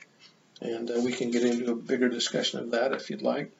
and 0.60 0.90
uh, 0.90 1.00
we 1.00 1.12
can 1.12 1.30
get 1.30 1.44
into 1.44 1.70
a 1.70 1.76
bigger 1.76 2.08
discussion 2.08 2.60
of 2.60 2.70
that 2.72 2.92
if 2.92 3.10
you'd 3.10 3.22
like. 3.22 3.52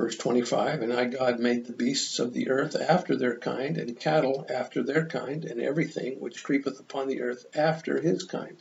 Verse 0.00 0.16
25, 0.16 0.80
And 0.80 0.94
I, 0.94 1.04
God, 1.04 1.40
made 1.40 1.66
the 1.66 1.74
beasts 1.74 2.20
of 2.20 2.32
the 2.32 2.48
earth 2.48 2.74
after 2.74 3.16
their 3.16 3.36
kind, 3.36 3.76
and 3.76 4.00
cattle 4.00 4.46
after 4.48 4.82
their 4.82 5.04
kind, 5.04 5.44
and 5.44 5.60
everything 5.60 6.20
which 6.20 6.42
creepeth 6.42 6.80
upon 6.80 7.06
the 7.06 7.20
earth 7.20 7.44
after 7.54 8.00
his 8.00 8.24
kind. 8.24 8.56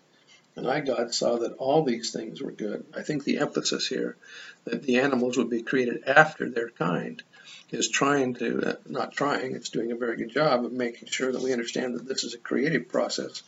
And 0.57 0.69
I, 0.69 0.81
God, 0.81 1.13
saw 1.13 1.37
that 1.37 1.53
all 1.53 1.83
these 1.83 2.11
things 2.11 2.41
were 2.41 2.51
good. 2.51 2.83
I 2.93 3.03
think 3.03 3.23
the 3.23 3.37
emphasis 3.37 3.87
here, 3.87 4.17
that 4.65 4.83
the 4.83 4.99
animals 4.99 5.37
would 5.37 5.49
be 5.49 5.61
created 5.61 6.03
after 6.05 6.49
their 6.49 6.71
kind, 6.71 7.23
is 7.71 7.87
trying 7.87 8.33
to, 8.33 8.71
uh, 8.71 8.75
not 8.85 9.13
trying, 9.13 9.55
it's 9.55 9.69
doing 9.69 9.93
a 9.93 9.95
very 9.95 10.17
good 10.17 10.31
job 10.31 10.65
of 10.65 10.73
making 10.73 11.07
sure 11.07 11.31
that 11.31 11.41
we 11.41 11.53
understand 11.53 11.95
that 11.95 12.05
this 12.05 12.25
is 12.25 12.33
a 12.33 12.39
creative 12.39 12.89
process 12.89 13.43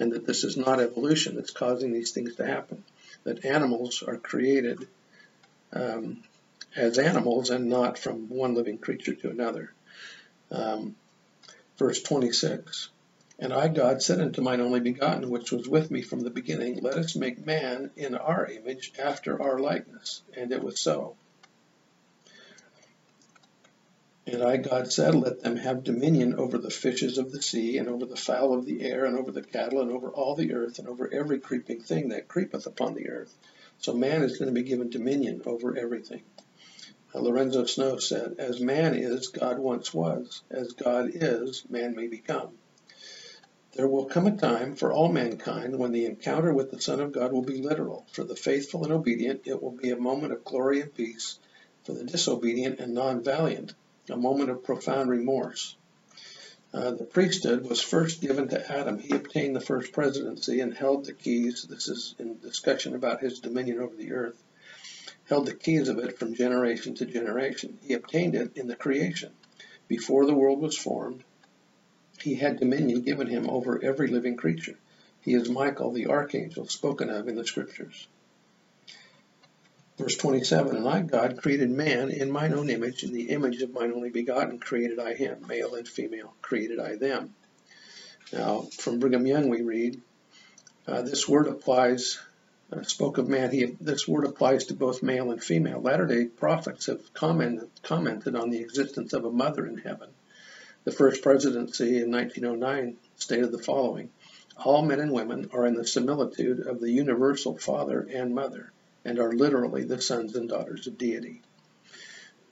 and 0.00 0.14
that 0.14 0.26
this 0.26 0.42
is 0.42 0.56
not 0.56 0.80
evolution 0.80 1.36
that's 1.36 1.52
causing 1.52 1.92
these 1.92 2.10
things 2.10 2.34
to 2.34 2.44
happen. 2.44 2.82
That 3.22 3.44
animals 3.44 4.02
are 4.02 4.16
created 4.16 4.88
um, 5.72 6.24
as 6.76 6.98
animals 6.98 7.50
and 7.50 7.68
not 7.68 7.98
from 7.98 8.28
one 8.28 8.54
living 8.54 8.78
creature 8.78 9.14
to 9.14 9.30
another. 9.30 9.72
Um, 10.50 10.94
verse 11.78 12.02
26 12.02 12.90
And 13.38 13.52
I, 13.52 13.68
God, 13.68 14.02
said 14.02 14.20
unto 14.20 14.42
mine 14.42 14.60
only 14.60 14.80
begotten, 14.80 15.30
which 15.30 15.50
was 15.50 15.68
with 15.68 15.90
me 15.90 16.02
from 16.02 16.20
the 16.20 16.30
beginning, 16.30 16.80
Let 16.82 16.94
us 16.94 17.16
make 17.16 17.44
man 17.44 17.90
in 17.96 18.14
our 18.14 18.46
image, 18.46 18.92
after 19.02 19.42
our 19.42 19.58
likeness. 19.58 20.22
And 20.36 20.52
it 20.52 20.62
was 20.62 20.80
so. 20.80 21.16
And 24.26 24.42
I, 24.42 24.56
God, 24.56 24.92
said, 24.92 25.14
Let 25.14 25.40
them 25.40 25.56
have 25.56 25.84
dominion 25.84 26.34
over 26.34 26.58
the 26.58 26.70
fishes 26.70 27.16
of 27.16 27.32
the 27.32 27.40
sea, 27.40 27.78
and 27.78 27.88
over 27.88 28.04
the 28.04 28.16
fowl 28.16 28.54
of 28.54 28.66
the 28.66 28.82
air, 28.82 29.04
and 29.04 29.16
over 29.16 29.30
the 29.30 29.42
cattle, 29.42 29.80
and 29.80 29.90
over 29.90 30.10
all 30.10 30.34
the 30.34 30.52
earth, 30.52 30.78
and 30.78 30.88
over 30.88 31.08
every 31.12 31.38
creeping 31.38 31.80
thing 31.80 32.08
that 32.10 32.28
creepeth 32.28 32.66
upon 32.66 32.94
the 32.94 33.08
earth. 33.08 33.34
So 33.78 33.94
man 33.94 34.22
is 34.22 34.36
going 34.36 34.52
to 34.52 34.60
be 34.60 34.68
given 34.68 34.90
dominion 34.90 35.42
over 35.46 35.76
everything. 35.76 36.22
Lorenzo 37.20 37.64
Snow 37.64 37.98
said, 37.98 38.34
As 38.38 38.60
man 38.60 38.94
is, 38.94 39.28
God 39.28 39.58
once 39.58 39.94
was. 39.94 40.42
As 40.50 40.72
God 40.72 41.10
is, 41.14 41.64
man 41.70 41.94
may 41.94 42.08
become. 42.08 42.50
There 43.72 43.88
will 43.88 44.06
come 44.06 44.26
a 44.26 44.36
time 44.36 44.76
for 44.76 44.92
all 44.92 45.10
mankind 45.10 45.78
when 45.78 45.92
the 45.92 46.06
encounter 46.06 46.52
with 46.52 46.70
the 46.70 46.80
Son 46.80 47.00
of 47.00 47.12
God 47.12 47.32
will 47.32 47.42
be 47.42 47.62
literal. 47.62 48.06
For 48.12 48.24
the 48.24 48.36
faithful 48.36 48.84
and 48.84 48.92
obedient, 48.92 49.42
it 49.44 49.62
will 49.62 49.70
be 49.70 49.90
a 49.90 49.96
moment 49.96 50.32
of 50.32 50.44
glory 50.44 50.80
and 50.80 50.94
peace. 50.94 51.38
For 51.84 51.92
the 51.92 52.04
disobedient 52.04 52.80
and 52.80 52.92
non 52.94 53.22
valiant, 53.22 53.74
a 54.10 54.16
moment 54.16 54.50
of 54.50 54.64
profound 54.64 55.08
remorse. 55.08 55.76
Uh, 56.72 56.90
the 56.90 57.04
priesthood 57.04 57.68
was 57.68 57.80
first 57.80 58.20
given 58.20 58.48
to 58.48 58.72
Adam. 58.72 58.98
He 58.98 59.14
obtained 59.14 59.56
the 59.56 59.60
first 59.60 59.92
presidency 59.92 60.60
and 60.60 60.74
held 60.74 61.04
the 61.04 61.12
keys. 61.12 61.66
This 61.68 61.88
is 61.88 62.14
in 62.18 62.38
discussion 62.40 62.94
about 62.94 63.22
his 63.22 63.40
dominion 63.40 63.78
over 63.78 63.94
the 63.94 64.12
earth 64.12 64.42
held 65.28 65.46
the 65.46 65.54
keys 65.54 65.88
of 65.88 65.98
it 65.98 66.18
from 66.18 66.34
generation 66.34 66.94
to 66.94 67.06
generation. 67.06 67.78
He 67.82 67.94
obtained 67.94 68.34
it 68.34 68.56
in 68.56 68.68
the 68.68 68.76
creation. 68.76 69.32
Before 69.88 70.26
the 70.26 70.34
world 70.34 70.60
was 70.60 70.76
formed, 70.76 71.24
he 72.20 72.34
had 72.34 72.58
dominion 72.58 73.02
given 73.02 73.26
him 73.26 73.48
over 73.48 73.82
every 73.82 74.08
living 74.08 74.36
creature. 74.36 74.78
He 75.20 75.34
is 75.34 75.48
Michael, 75.48 75.92
the 75.92 76.06
archangel, 76.06 76.66
spoken 76.68 77.10
of 77.10 77.28
in 77.28 77.36
the 77.36 77.46
scriptures. 77.46 78.06
Verse 79.98 80.16
27 80.16 80.76
And 80.76 80.88
I, 80.88 81.00
God, 81.00 81.38
created 81.38 81.70
man 81.70 82.10
in 82.10 82.30
mine 82.30 82.52
own 82.52 82.68
image, 82.68 83.02
in 83.02 83.12
the 83.12 83.30
image 83.30 83.62
of 83.62 83.72
mine 83.72 83.92
only 83.92 84.10
begotten 84.10 84.58
created 84.58 84.98
I 84.98 85.14
him, 85.14 85.44
male 85.48 85.74
and 85.74 85.88
female 85.88 86.34
created 86.42 86.78
I 86.78 86.96
them. 86.96 87.34
Now, 88.32 88.62
from 88.78 88.98
Brigham 88.98 89.26
Young, 89.26 89.48
we 89.48 89.62
read, 89.62 90.00
uh, 90.86 91.02
this 91.02 91.28
word 91.28 91.48
applies 91.48 92.18
Uh, 92.72 92.82
spoke 92.82 93.16
of 93.16 93.28
man, 93.28 93.52
he, 93.52 93.64
this 93.80 94.08
word 94.08 94.26
applies 94.26 94.64
to 94.64 94.74
both 94.74 95.02
male 95.02 95.30
and 95.30 95.42
female. 95.42 95.80
Latter 95.80 96.06
day 96.06 96.24
prophets 96.24 96.86
have 96.86 97.14
commented, 97.14 97.70
commented 97.82 98.34
on 98.34 98.50
the 98.50 98.58
existence 98.58 99.12
of 99.12 99.24
a 99.24 99.30
mother 99.30 99.64
in 99.66 99.78
heaven. 99.78 100.08
The 100.82 100.90
first 100.90 101.22
presidency 101.22 102.00
in 102.00 102.10
1909 102.10 102.96
stated 103.16 103.52
the 103.52 103.58
following 103.58 104.10
All 104.56 104.82
men 104.82 104.98
and 104.98 105.12
women 105.12 105.48
are 105.52 105.64
in 105.64 105.74
the 105.74 105.86
similitude 105.86 106.66
of 106.66 106.80
the 106.80 106.90
universal 106.90 107.56
father 107.56 108.00
and 108.00 108.34
mother, 108.34 108.72
and 109.04 109.20
are 109.20 109.32
literally 109.32 109.84
the 109.84 110.00
sons 110.00 110.34
and 110.34 110.48
daughters 110.48 110.88
of 110.88 110.98
deity. 110.98 111.42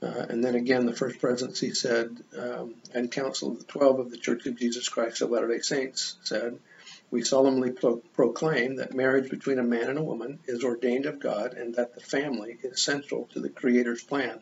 Uh, 0.04 0.26
and 0.28 0.44
then 0.44 0.54
again, 0.54 0.84
the 0.84 0.92
first 0.92 1.18
presidency 1.18 1.72
said, 1.72 2.22
um, 2.38 2.74
and 2.92 3.10
Council 3.10 3.52
of 3.52 3.58
the 3.58 3.64
Twelve 3.64 3.98
of 3.98 4.10
the 4.10 4.18
Church 4.18 4.44
of 4.44 4.58
Jesus 4.58 4.86
Christ 4.90 5.22
of 5.22 5.30
Latter 5.30 5.48
day 5.48 5.60
Saints 5.60 6.16
said, 6.24 6.58
we 7.10 7.22
solemnly 7.22 7.70
pro- 7.70 8.02
proclaim 8.12 8.76
that 8.76 8.92
marriage 8.92 9.30
between 9.30 9.58
a 9.58 9.62
man 9.62 9.88
and 9.88 9.98
a 9.98 10.02
woman 10.02 10.40
is 10.46 10.62
ordained 10.62 11.06
of 11.06 11.20
God 11.20 11.54
and 11.54 11.76
that 11.76 11.94
the 11.94 12.02
family 12.02 12.58
is 12.62 12.82
central 12.82 13.28
to 13.32 13.40
the 13.40 13.48
Creator's 13.48 14.02
plan 14.02 14.40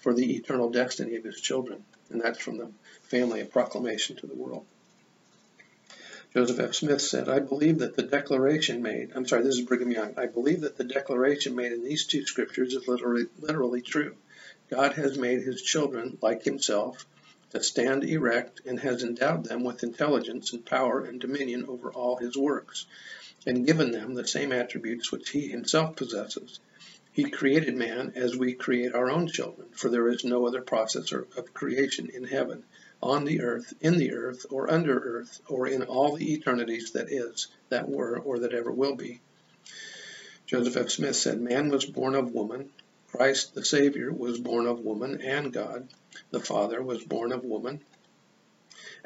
for 0.00 0.12
the 0.12 0.34
eternal 0.34 0.70
destiny 0.70 1.14
of 1.14 1.24
his 1.24 1.40
children. 1.40 1.84
And 2.10 2.20
that's 2.20 2.40
from 2.40 2.58
the 2.58 2.72
family 3.04 3.40
of 3.42 3.52
proclamation 3.52 4.16
to 4.16 4.26
the 4.26 4.34
world. 4.34 4.66
Joseph 6.34 6.58
F. 6.58 6.74
Smith 6.74 7.00
said, 7.00 7.28
I 7.28 7.38
believe 7.38 7.78
that 7.78 7.94
the 7.94 8.02
declaration 8.02 8.82
made, 8.82 9.12
I'm 9.14 9.26
sorry, 9.26 9.44
this 9.44 9.54
is 9.54 9.66
Brigham 9.66 9.92
Young, 9.92 10.18
I 10.18 10.26
believe 10.26 10.62
that 10.62 10.76
the 10.76 10.84
declaration 10.84 11.54
made 11.54 11.70
in 11.70 11.84
these 11.84 12.06
two 12.06 12.26
scriptures 12.26 12.74
is 12.74 12.88
literally, 12.88 13.26
literally 13.38 13.82
true. 13.82 14.16
God 14.68 14.94
has 14.94 15.16
made 15.16 15.42
his 15.42 15.62
children 15.62 16.18
like 16.20 16.42
himself 16.42 17.06
to 17.50 17.62
stand 17.62 18.02
erect 18.04 18.62
and 18.66 18.80
has 18.80 19.02
endowed 19.02 19.44
them 19.44 19.62
with 19.62 19.84
intelligence 19.84 20.52
and 20.52 20.66
power 20.66 21.04
and 21.04 21.20
dominion 21.20 21.66
over 21.68 21.92
all 21.92 22.16
his 22.16 22.36
works, 22.36 22.86
and 23.46 23.66
given 23.66 23.92
them 23.92 24.14
the 24.14 24.26
same 24.26 24.52
attributes 24.52 25.12
which 25.12 25.30
he 25.30 25.48
himself 25.48 25.94
possesses. 25.94 26.58
He 27.12 27.30
created 27.30 27.76
man 27.76 28.12
as 28.16 28.36
we 28.36 28.52
create 28.52 28.94
our 28.94 29.10
own 29.10 29.28
children, 29.28 29.68
for 29.70 29.88
there 29.88 30.08
is 30.08 30.24
no 30.24 30.46
other 30.46 30.60
process 30.60 31.12
of 31.12 31.54
creation 31.54 32.10
in 32.12 32.24
heaven, 32.24 32.64
on 33.02 33.24
the 33.24 33.40
earth, 33.42 33.72
in 33.80 33.96
the 33.96 34.12
earth, 34.12 34.44
or 34.50 34.70
under 34.70 34.98
earth, 34.98 35.40
or 35.48 35.66
in 35.66 35.82
all 35.82 36.16
the 36.16 36.34
eternities 36.34 36.90
that 36.90 37.10
is, 37.10 37.46
that 37.68 37.88
were, 37.88 38.18
or 38.18 38.40
that 38.40 38.52
ever 38.52 38.72
will 38.72 38.96
be. 38.96 39.20
Joseph 40.46 40.76
F. 40.76 40.90
Smith 40.90 41.16
said, 41.16 41.40
Man 41.40 41.70
was 41.70 41.84
born 41.84 42.14
of 42.14 42.32
woman. 42.32 42.70
Christ, 43.16 43.54
the 43.54 43.64
Savior, 43.64 44.12
was 44.12 44.38
born 44.38 44.66
of 44.66 44.80
woman 44.80 45.22
and 45.22 45.50
God. 45.50 45.88
The 46.32 46.40
Father 46.40 46.82
was 46.82 47.02
born 47.02 47.32
of 47.32 47.44
woman. 47.44 47.80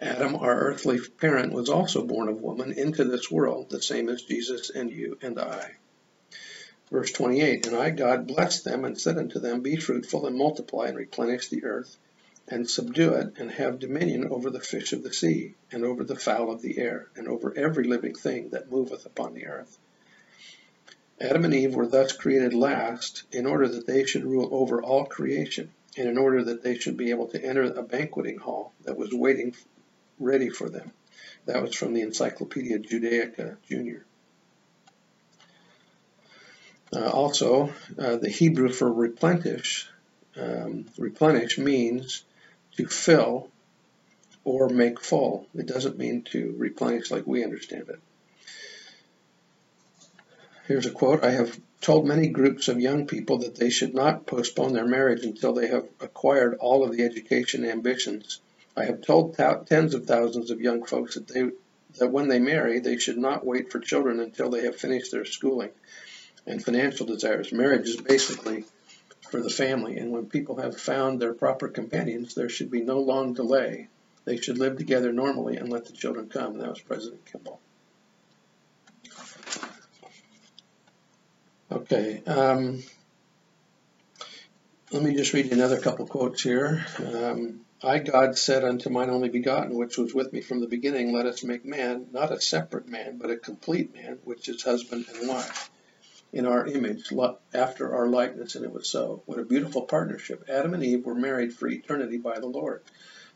Adam, 0.01 0.35
our 0.35 0.59
earthly 0.59 0.99
parent, 0.99 1.53
was 1.53 1.69
also 1.69 2.05
born 2.05 2.29
of 2.29 2.41
woman 2.41 2.73
into 2.73 3.05
this 3.05 3.31
world, 3.31 3.71
the 3.71 3.81
same 3.81 4.09
as 4.09 4.23
Jesus 4.23 4.69
and 4.71 4.91
you 4.91 5.17
and 5.23 5.39
I. 5.39 5.77
Verse 6.91 7.13
28 7.13 7.69
And 7.69 7.77
I, 7.77 7.91
God, 7.91 8.27
blessed 8.27 8.65
them 8.65 8.85
and 8.85 9.01
said 9.01 9.17
unto 9.17 9.39
them, 9.39 9.61
Be 9.61 9.77
fruitful 9.77 10.27
and 10.27 10.37
multiply 10.37 10.89
and 10.89 10.97
replenish 10.97 11.47
the 11.47 11.63
earth, 11.63 11.97
and 12.49 12.69
subdue 12.69 13.13
it, 13.13 13.35
and 13.37 13.49
have 13.53 13.79
dominion 13.79 14.27
over 14.27 14.51
the 14.51 14.59
fish 14.59 14.93
of 14.93 15.05
the 15.05 15.13
sea, 15.13 15.55
and 15.71 15.85
over 15.85 16.03
the 16.03 16.17
fowl 16.17 16.51
of 16.51 16.63
the 16.63 16.79
air, 16.79 17.07
and 17.15 17.29
over 17.29 17.57
every 17.57 17.85
living 17.85 18.17
thing 18.17 18.49
that 18.49 18.73
moveth 18.73 19.07
upon 19.07 19.35
the 19.35 19.47
earth. 19.47 19.79
Adam 21.21 21.45
and 21.45 21.55
Eve 21.55 21.75
were 21.75 21.87
thus 21.87 22.13
created 22.13 22.55
last 22.55 23.25
in 23.31 23.47
order 23.47 23.69
that 23.69 23.87
they 23.87 24.05
should 24.05 24.25
rule 24.25 24.49
over 24.53 24.83
all 24.83 25.05
creation 25.05 25.71
and 25.97 26.09
in 26.09 26.17
order 26.17 26.45
that 26.45 26.63
they 26.63 26.77
should 26.79 26.97
be 26.97 27.11
able 27.11 27.27
to 27.29 27.45
enter 27.45 27.65
a 27.65 27.83
banqueting 27.83 28.39
hall 28.39 28.73
that 28.85 28.97
was 28.97 29.13
waiting 29.13 29.55
ready 30.19 30.49
for 30.49 30.71
them. 30.71 30.93
That 31.47 31.63
was 31.63 31.75
from 31.75 31.93
the 31.93 32.01
Encyclopedia 32.03 32.79
Judaica 32.79 33.57
Junior. 33.69 34.05
Uh, 36.93 37.09
also, 37.11 37.73
uh, 37.99 38.17
the 38.17 38.31
Hebrew 38.31 38.69
for 38.71 38.91
replenish, 38.91 39.89
um, 40.37 40.87
replenish 40.99 41.59
means 41.59 42.25
to 42.77 42.87
fill 42.87 43.49
or 44.45 44.69
make 44.69 45.01
full. 45.01 45.47
It 45.55 45.67
doesn't 45.67 45.99
mean 45.99 46.23
to 46.33 46.55
replenish 46.57 47.11
like 47.11 47.27
we 47.27 47.45
understand 47.45 47.89
it. 47.89 48.01
Here's 50.71 50.87
a 50.87 50.93
quote 50.93 51.25
I 51.25 51.33
have 51.33 51.61
told 51.81 52.07
many 52.07 52.29
groups 52.29 52.69
of 52.69 52.79
young 52.79 53.09
people 53.09 53.39
that 53.39 53.57
they 53.57 53.71
should 53.71 53.93
not 53.93 54.25
postpone 54.25 54.73
their 54.73 54.87
marriage 54.87 55.25
until 55.25 55.53
they 55.53 55.67
have 55.67 55.89
acquired 55.99 56.55
all 56.61 56.85
of 56.85 56.93
the 56.93 57.03
education 57.03 57.65
ambitions. 57.65 58.41
I 58.77 58.85
have 58.85 59.03
told 59.03 59.35
tens 59.35 59.95
of 59.95 60.07
thousands 60.07 60.53
of 60.53 60.61
young 60.61 60.85
folks 60.85 61.17
that 61.17 61.27
they 61.27 61.51
that 61.99 62.13
when 62.13 62.29
they 62.29 62.39
marry, 62.39 62.79
they 62.79 62.99
should 62.99 63.19
not 63.19 63.45
wait 63.45 63.73
for 63.73 63.81
children 63.81 64.21
until 64.21 64.49
they 64.49 64.63
have 64.63 64.77
finished 64.77 65.11
their 65.11 65.25
schooling 65.25 65.71
and 66.47 66.65
financial 66.65 67.05
desires. 67.05 67.51
Marriage 67.51 67.89
is 67.89 68.01
basically 68.01 68.65
for 69.29 69.43
the 69.43 69.51
family, 69.51 69.97
and 69.97 70.13
when 70.13 70.27
people 70.27 70.59
have 70.59 70.81
found 70.81 71.19
their 71.19 71.35
proper 71.35 71.67
companions, 71.67 72.37
there 72.37 72.49
should 72.49 72.71
be 72.71 72.83
no 72.83 73.01
long 73.01 73.35
delay. 73.35 73.89
They 74.25 74.37
should 74.37 74.59
live 74.59 74.79
together 74.79 75.13
normally 75.13 75.57
and 75.57 75.69
let 75.69 75.87
the 75.87 75.95
children 75.95 76.29
come. 76.29 76.59
That 76.59 76.69
was 76.69 76.81
President 76.81 77.27
Kimball. 77.27 77.61
Okay. 81.73 82.23
Um, 82.27 82.83
let 84.91 85.03
me 85.03 85.15
just 85.15 85.33
read 85.33 85.53
another 85.53 85.79
couple 85.79 86.07
quotes 86.07 86.43
here. 86.43 86.85
Um, 86.99 87.61
I, 87.83 88.01
God, 88.01 88.37
said 88.37 88.65
unto 88.65 88.91
mine 88.91 89.09
only 89.09 89.29
begotten, 89.29 89.77
which 89.77 89.97
was 89.97 90.13
with 90.13 90.33
me 90.33 90.41
from 90.41 90.61
the 90.61 90.67
beginning, 90.67 91.13
Let 91.13 91.27
us 91.27 91.45
make 91.45 91.65
man, 91.65 92.09
not 92.11 92.33
a 92.33 92.41
separate 92.41 92.89
man, 92.89 93.19
but 93.19 93.31
a 93.31 93.37
complete 93.37 93.95
man, 93.95 94.19
which 94.25 94.49
is 94.49 94.63
husband 94.63 95.07
and 95.15 95.29
wife, 95.29 95.71
in 96.33 96.45
our 96.45 96.67
image, 96.67 97.13
after 97.55 97.95
our 97.95 98.09
likeness. 98.09 98.57
And 98.57 98.65
it 98.65 98.73
was 98.73 98.89
so. 98.89 99.23
What 99.27 99.39
a 99.39 99.45
beautiful 99.45 99.83
partnership. 99.83 100.47
Adam 100.49 100.75
and 100.75 100.83
Eve 100.83 101.07
were 101.07 101.15
married 101.15 101.55
for 101.55 101.69
eternity 101.69 102.19
by 102.19 102.41
the 102.41 102.49
Lord. 102.49 102.83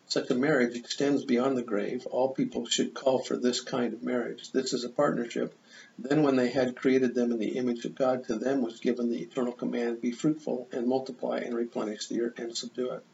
Such 0.07 0.31
a 0.31 0.35
marriage 0.35 0.77
extends 0.77 1.25
beyond 1.25 1.57
the 1.57 1.63
grave. 1.63 2.07
All 2.07 2.35
people 2.35 2.67
should 2.67 2.95
call 2.95 3.19
for 3.19 3.37
this 3.37 3.61
kind 3.61 3.93
of 3.93 4.03
marriage. 4.03 4.53
This 4.53 4.73
is 4.73 4.85
a 4.85 4.89
partnership 4.89 5.55
then 5.97 6.25
when 6.25 6.35
they 6.35 6.49
had 6.49 6.75
created 6.75 7.15
them 7.15 7.31
in 7.31 7.39
the 7.39 7.57
image 7.57 7.85
of 7.85 7.95
God, 7.95 8.25
to 8.25 8.35
them 8.35 8.63
was 8.63 8.81
given 8.81 9.11
the 9.11 9.23
eternal 9.23 9.53
command, 9.53 10.01
Be 10.01 10.11
fruitful, 10.11 10.67
and 10.73 10.89
multiply, 10.89 11.39
and 11.39 11.55
replenish 11.55 12.09
the 12.09 12.21
earth, 12.21 12.41
and 12.41 12.57
subdue 12.57 12.91
it. 12.91 13.05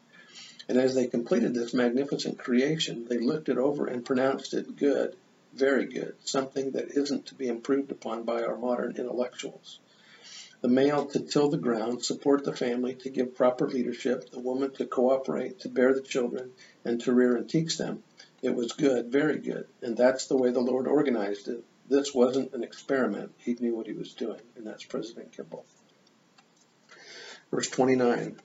And 0.67 0.79
as 0.79 0.95
they 0.95 1.05
completed 1.05 1.53
this 1.53 1.75
magnificent 1.75 2.39
creation, 2.39 3.05
they 3.05 3.19
looked 3.19 3.49
it 3.49 3.59
over 3.59 3.85
and 3.85 4.03
pronounced 4.03 4.55
it 4.55 4.75
good, 4.75 5.15
very 5.53 5.85
good, 5.85 6.15
something 6.23 6.71
that 6.71 6.97
isn't 6.97 7.27
to 7.27 7.35
be 7.35 7.47
improved 7.47 7.91
upon 7.91 8.23
by 8.23 8.41
our 8.41 8.57
modern 8.57 8.95
intellectuals. 8.97 9.77
The 10.61 10.67
male 10.67 11.05
to 11.07 11.19
till 11.19 11.49
the 11.49 11.57
ground, 11.57 12.05
support 12.05 12.43
the 12.43 12.55
family, 12.55 12.95
to 12.95 13.09
give 13.09 13.35
proper 13.35 13.67
leadership, 13.67 14.29
the 14.29 14.39
woman 14.39 14.71
to 14.71 14.85
cooperate, 14.85 15.59
to 15.61 15.69
bear 15.69 15.93
the 15.93 16.01
children, 16.01 16.51
and 16.85 17.01
to 17.01 17.13
rear 17.13 17.35
and 17.35 17.49
teach 17.49 17.77
them. 17.77 18.03
It 18.41 18.55
was 18.55 18.71
good, 18.71 19.11
very 19.11 19.39
good, 19.39 19.67
and 19.81 19.97
that's 19.97 20.27
the 20.27 20.37
way 20.37 20.51
the 20.51 20.59
Lord 20.59 20.87
organized 20.87 21.47
it 21.47 21.63
this 21.91 22.13
wasn't 22.13 22.53
an 22.53 22.63
experiment. 22.63 23.33
He 23.37 23.53
knew 23.59 23.75
what 23.75 23.85
he 23.85 23.91
was 23.91 24.13
doing, 24.13 24.39
and 24.55 24.65
that's 24.65 24.85
President 24.85 25.33
Kimball. 25.35 25.65
Verse 27.51 27.69
29 27.69 28.39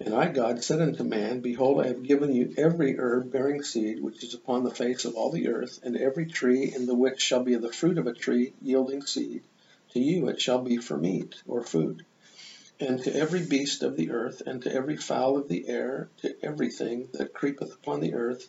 And 0.00 0.12
I, 0.12 0.26
God, 0.26 0.64
said 0.64 0.80
unto 0.80 1.04
man, 1.04 1.38
Behold, 1.38 1.80
I 1.80 1.86
have 1.86 2.02
given 2.02 2.34
you 2.34 2.52
every 2.56 2.98
herb 2.98 3.30
bearing 3.30 3.62
seed 3.62 4.02
which 4.02 4.24
is 4.24 4.34
upon 4.34 4.64
the 4.64 4.74
face 4.74 5.04
of 5.04 5.14
all 5.14 5.30
the 5.30 5.46
earth, 5.50 5.78
and 5.84 5.96
every 5.96 6.26
tree 6.26 6.72
in 6.74 6.86
the 6.86 6.96
which 6.96 7.20
shall 7.20 7.44
be 7.44 7.54
the 7.54 7.72
fruit 7.72 7.96
of 7.96 8.08
a 8.08 8.12
tree 8.12 8.54
yielding 8.60 9.02
seed. 9.02 9.44
To 9.94 10.00
you 10.00 10.28
it 10.28 10.40
shall 10.40 10.60
be 10.60 10.76
for 10.78 10.98
meat 10.98 11.36
or 11.46 11.62
food. 11.62 12.04
And 12.80 13.00
to 13.04 13.14
every 13.14 13.46
beast 13.46 13.84
of 13.84 13.96
the 13.96 14.10
earth, 14.10 14.42
and 14.44 14.60
to 14.62 14.72
every 14.72 14.96
fowl 14.96 15.36
of 15.36 15.48
the 15.48 15.68
air, 15.68 16.08
to 16.22 16.34
everything 16.42 17.08
that 17.12 17.32
creepeth 17.32 17.72
upon 17.72 18.00
the 18.00 18.14
earth, 18.14 18.48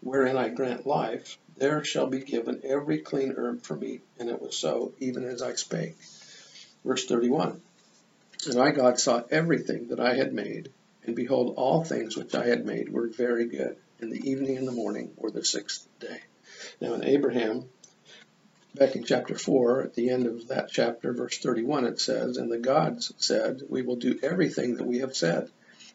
wherein 0.00 0.36
I 0.36 0.50
grant 0.50 0.86
life, 0.86 1.36
there 1.56 1.82
shall 1.82 2.06
be 2.06 2.20
given 2.20 2.60
every 2.62 2.98
clean 2.98 3.34
herb 3.36 3.62
for 3.62 3.76
meat. 3.76 4.02
And 4.20 4.30
it 4.30 4.40
was 4.40 4.56
so, 4.56 4.92
even 5.00 5.24
as 5.24 5.42
I 5.42 5.54
spake. 5.54 5.96
Verse 6.84 7.04
31 7.06 7.60
And 8.46 8.60
I, 8.60 8.70
God, 8.70 9.00
saw 9.00 9.24
everything 9.30 9.88
that 9.88 9.98
I 9.98 10.14
had 10.14 10.32
made, 10.32 10.70
and 11.04 11.16
behold, 11.16 11.54
all 11.56 11.82
things 11.82 12.16
which 12.16 12.36
I 12.36 12.46
had 12.46 12.64
made 12.64 12.88
were 12.88 13.08
very 13.08 13.46
good. 13.46 13.76
And 13.98 14.12
the 14.12 14.30
evening 14.30 14.58
and 14.58 14.68
the 14.68 14.72
morning 14.72 15.12
were 15.16 15.32
the 15.32 15.44
sixth 15.44 15.88
day. 15.98 16.20
Now, 16.80 16.94
in 16.94 17.04
Abraham, 17.04 17.68
back 18.74 18.96
in 18.96 19.04
chapter 19.04 19.36
4, 19.36 19.82
at 19.82 19.94
the 19.94 20.10
end 20.10 20.26
of 20.26 20.48
that 20.48 20.68
chapter, 20.70 21.12
verse 21.12 21.38
31, 21.38 21.86
it 21.86 22.00
says, 22.00 22.36
And 22.36 22.50
the 22.50 22.58
gods 22.58 23.12
said, 23.18 23.62
We 23.68 23.82
will 23.82 23.96
do 23.96 24.18
everything 24.22 24.76
that 24.76 24.86
we 24.86 24.98
have 24.98 25.16
said 25.16 25.50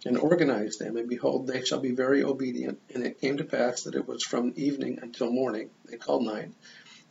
and 0.05 0.17
organize 0.17 0.77
them, 0.77 0.95
and 0.95 1.09
behold, 1.09 1.45
they 1.45 1.63
shall 1.63 1.81
be 1.81 1.91
very 1.91 2.23
obedient. 2.23 2.79
And 2.93 3.05
it 3.05 3.19
came 3.19 3.37
to 3.37 3.43
pass 3.43 3.83
that 3.83 3.95
it 3.95 4.07
was 4.07 4.23
from 4.23 4.53
evening 4.55 4.99
until 5.01 5.29
morning, 5.29 5.69
they 5.85 5.97
called 5.97 6.25
night. 6.25 6.51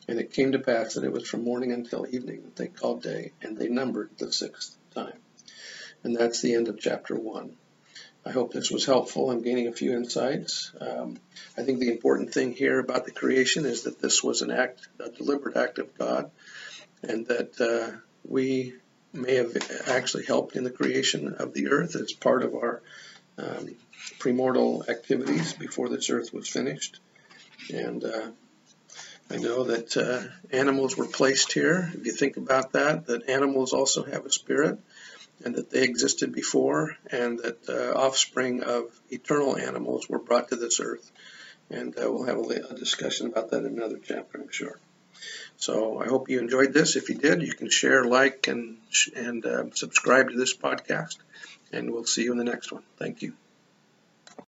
And 0.08 0.18
it 0.18 0.32
came 0.32 0.52
to 0.52 0.58
pass 0.58 0.94
that 0.94 1.04
it 1.04 1.12
was 1.12 1.28
from 1.28 1.44
morning 1.44 1.72
until 1.72 2.06
evening 2.10 2.42
that 2.44 2.56
they 2.56 2.68
called 2.68 3.02
day, 3.02 3.32
and 3.42 3.58
they 3.58 3.68
numbered 3.68 4.10
the 4.16 4.32
sixth 4.32 4.74
time. 4.94 5.18
And 6.02 6.16
that's 6.16 6.40
the 6.40 6.54
end 6.54 6.68
of 6.68 6.80
chapter 6.80 7.14
one. 7.14 7.56
I 8.26 8.30
hope 8.30 8.52
this 8.52 8.70
was 8.70 8.84
helpful. 8.84 9.30
I'm 9.30 9.42
gaining 9.42 9.68
a 9.68 9.72
few 9.72 9.92
insights. 9.92 10.72
Um, 10.80 11.18
I 11.56 11.62
think 11.62 11.78
the 11.78 11.90
important 11.90 12.34
thing 12.34 12.52
here 12.52 12.78
about 12.78 13.04
the 13.04 13.10
creation 13.10 13.64
is 13.64 13.84
that 13.84 14.00
this 14.00 14.22
was 14.22 14.42
an 14.42 14.50
act, 14.50 14.86
a 15.00 15.08
deliberate 15.08 15.56
act 15.56 15.78
of 15.78 15.96
God, 15.96 16.30
and 17.02 17.26
that 17.28 17.60
uh, 17.60 17.96
we 18.24 18.74
may 19.12 19.36
have 19.36 19.56
actually 19.86 20.26
helped 20.26 20.56
in 20.56 20.64
the 20.64 20.70
creation 20.70 21.34
of 21.38 21.54
the 21.54 21.68
earth 21.68 21.96
as 21.96 22.12
part 22.12 22.42
of 22.42 22.54
our 22.54 22.82
um, 23.38 23.74
premortal 24.18 24.88
activities 24.88 25.52
before 25.54 25.88
this 25.88 26.10
earth 26.10 26.32
was 26.34 26.48
finished. 26.48 27.00
And 27.72 28.04
uh, 28.04 28.30
I 29.30 29.36
know 29.36 29.64
that 29.64 29.96
uh, 29.96 30.22
animals 30.56 30.96
were 30.96 31.06
placed 31.06 31.52
here. 31.52 31.90
If 31.94 32.04
you 32.04 32.12
think 32.12 32.36
about 32.36 32.72
that, 32.72 33.06
that 33.06 33.28
animals 33.28 33.72
also 33.72 34.04
have 34.04 34.26
a 34.26 34.32
spirit 34.32 34.78
and 35.44 35.54
that 35.54 35.70
they 35.70 35.82
existed 35.82 36.32
before 36.32 36.96
and 37.10 37.38
that 37.40 37.68
uh, 37.68 37.98
offspring 37.98 38.62
of 38.62 38.84
eternal 39.10 39.56
animals 39.56 40.08
were 40.08 40.18
brought 40.18 40.48
to 40.48 40.56
this 40.56 40.80
earth. 40.80 41.10
And 41.70 41.96
uh, 41.98 42.10
we'll 42.10 42.24
have 42.24 42.38
a, 42.38 42.70
a 42.70 42.74
discussion 42.74 43.28
about 43.28 43.50
that 43.50 43.64
in 43.64 43.76
another 43.76 44.00
chapter, 44.02 44.40
I'm 44.40 44.50
sure. 44.50 44.78
So 45.56 46.00
I 46.00 46.06
hope 46.06 46.28
you 46.28 46.38
enjoyed 46.38 46.72
this. 46.72 46.96
If 46.96 47.08
you 47.08 47.16
did, 47.16 47.42
you 47.42 47.52
can 47.52 47.68
share, 47.68 48.04
like, 48.04 48.46
and 48.46 48.78
and 49.14 49.44
uh, 49.44 49.64
subscribe 49.74 50.30
to 50.30 50.36
this 50.36 50.56
podcast. 50.56 51.16
And 51.72 51.92
we'll 51.92 52.04
see 52.04 52.22
you 52.22 52.32
in 52.32 52.38
the 52.38 52.44
next 52.44 52.72
one. 52.72 52.84
Thank 52.96 53.22
you. 53.22 53.34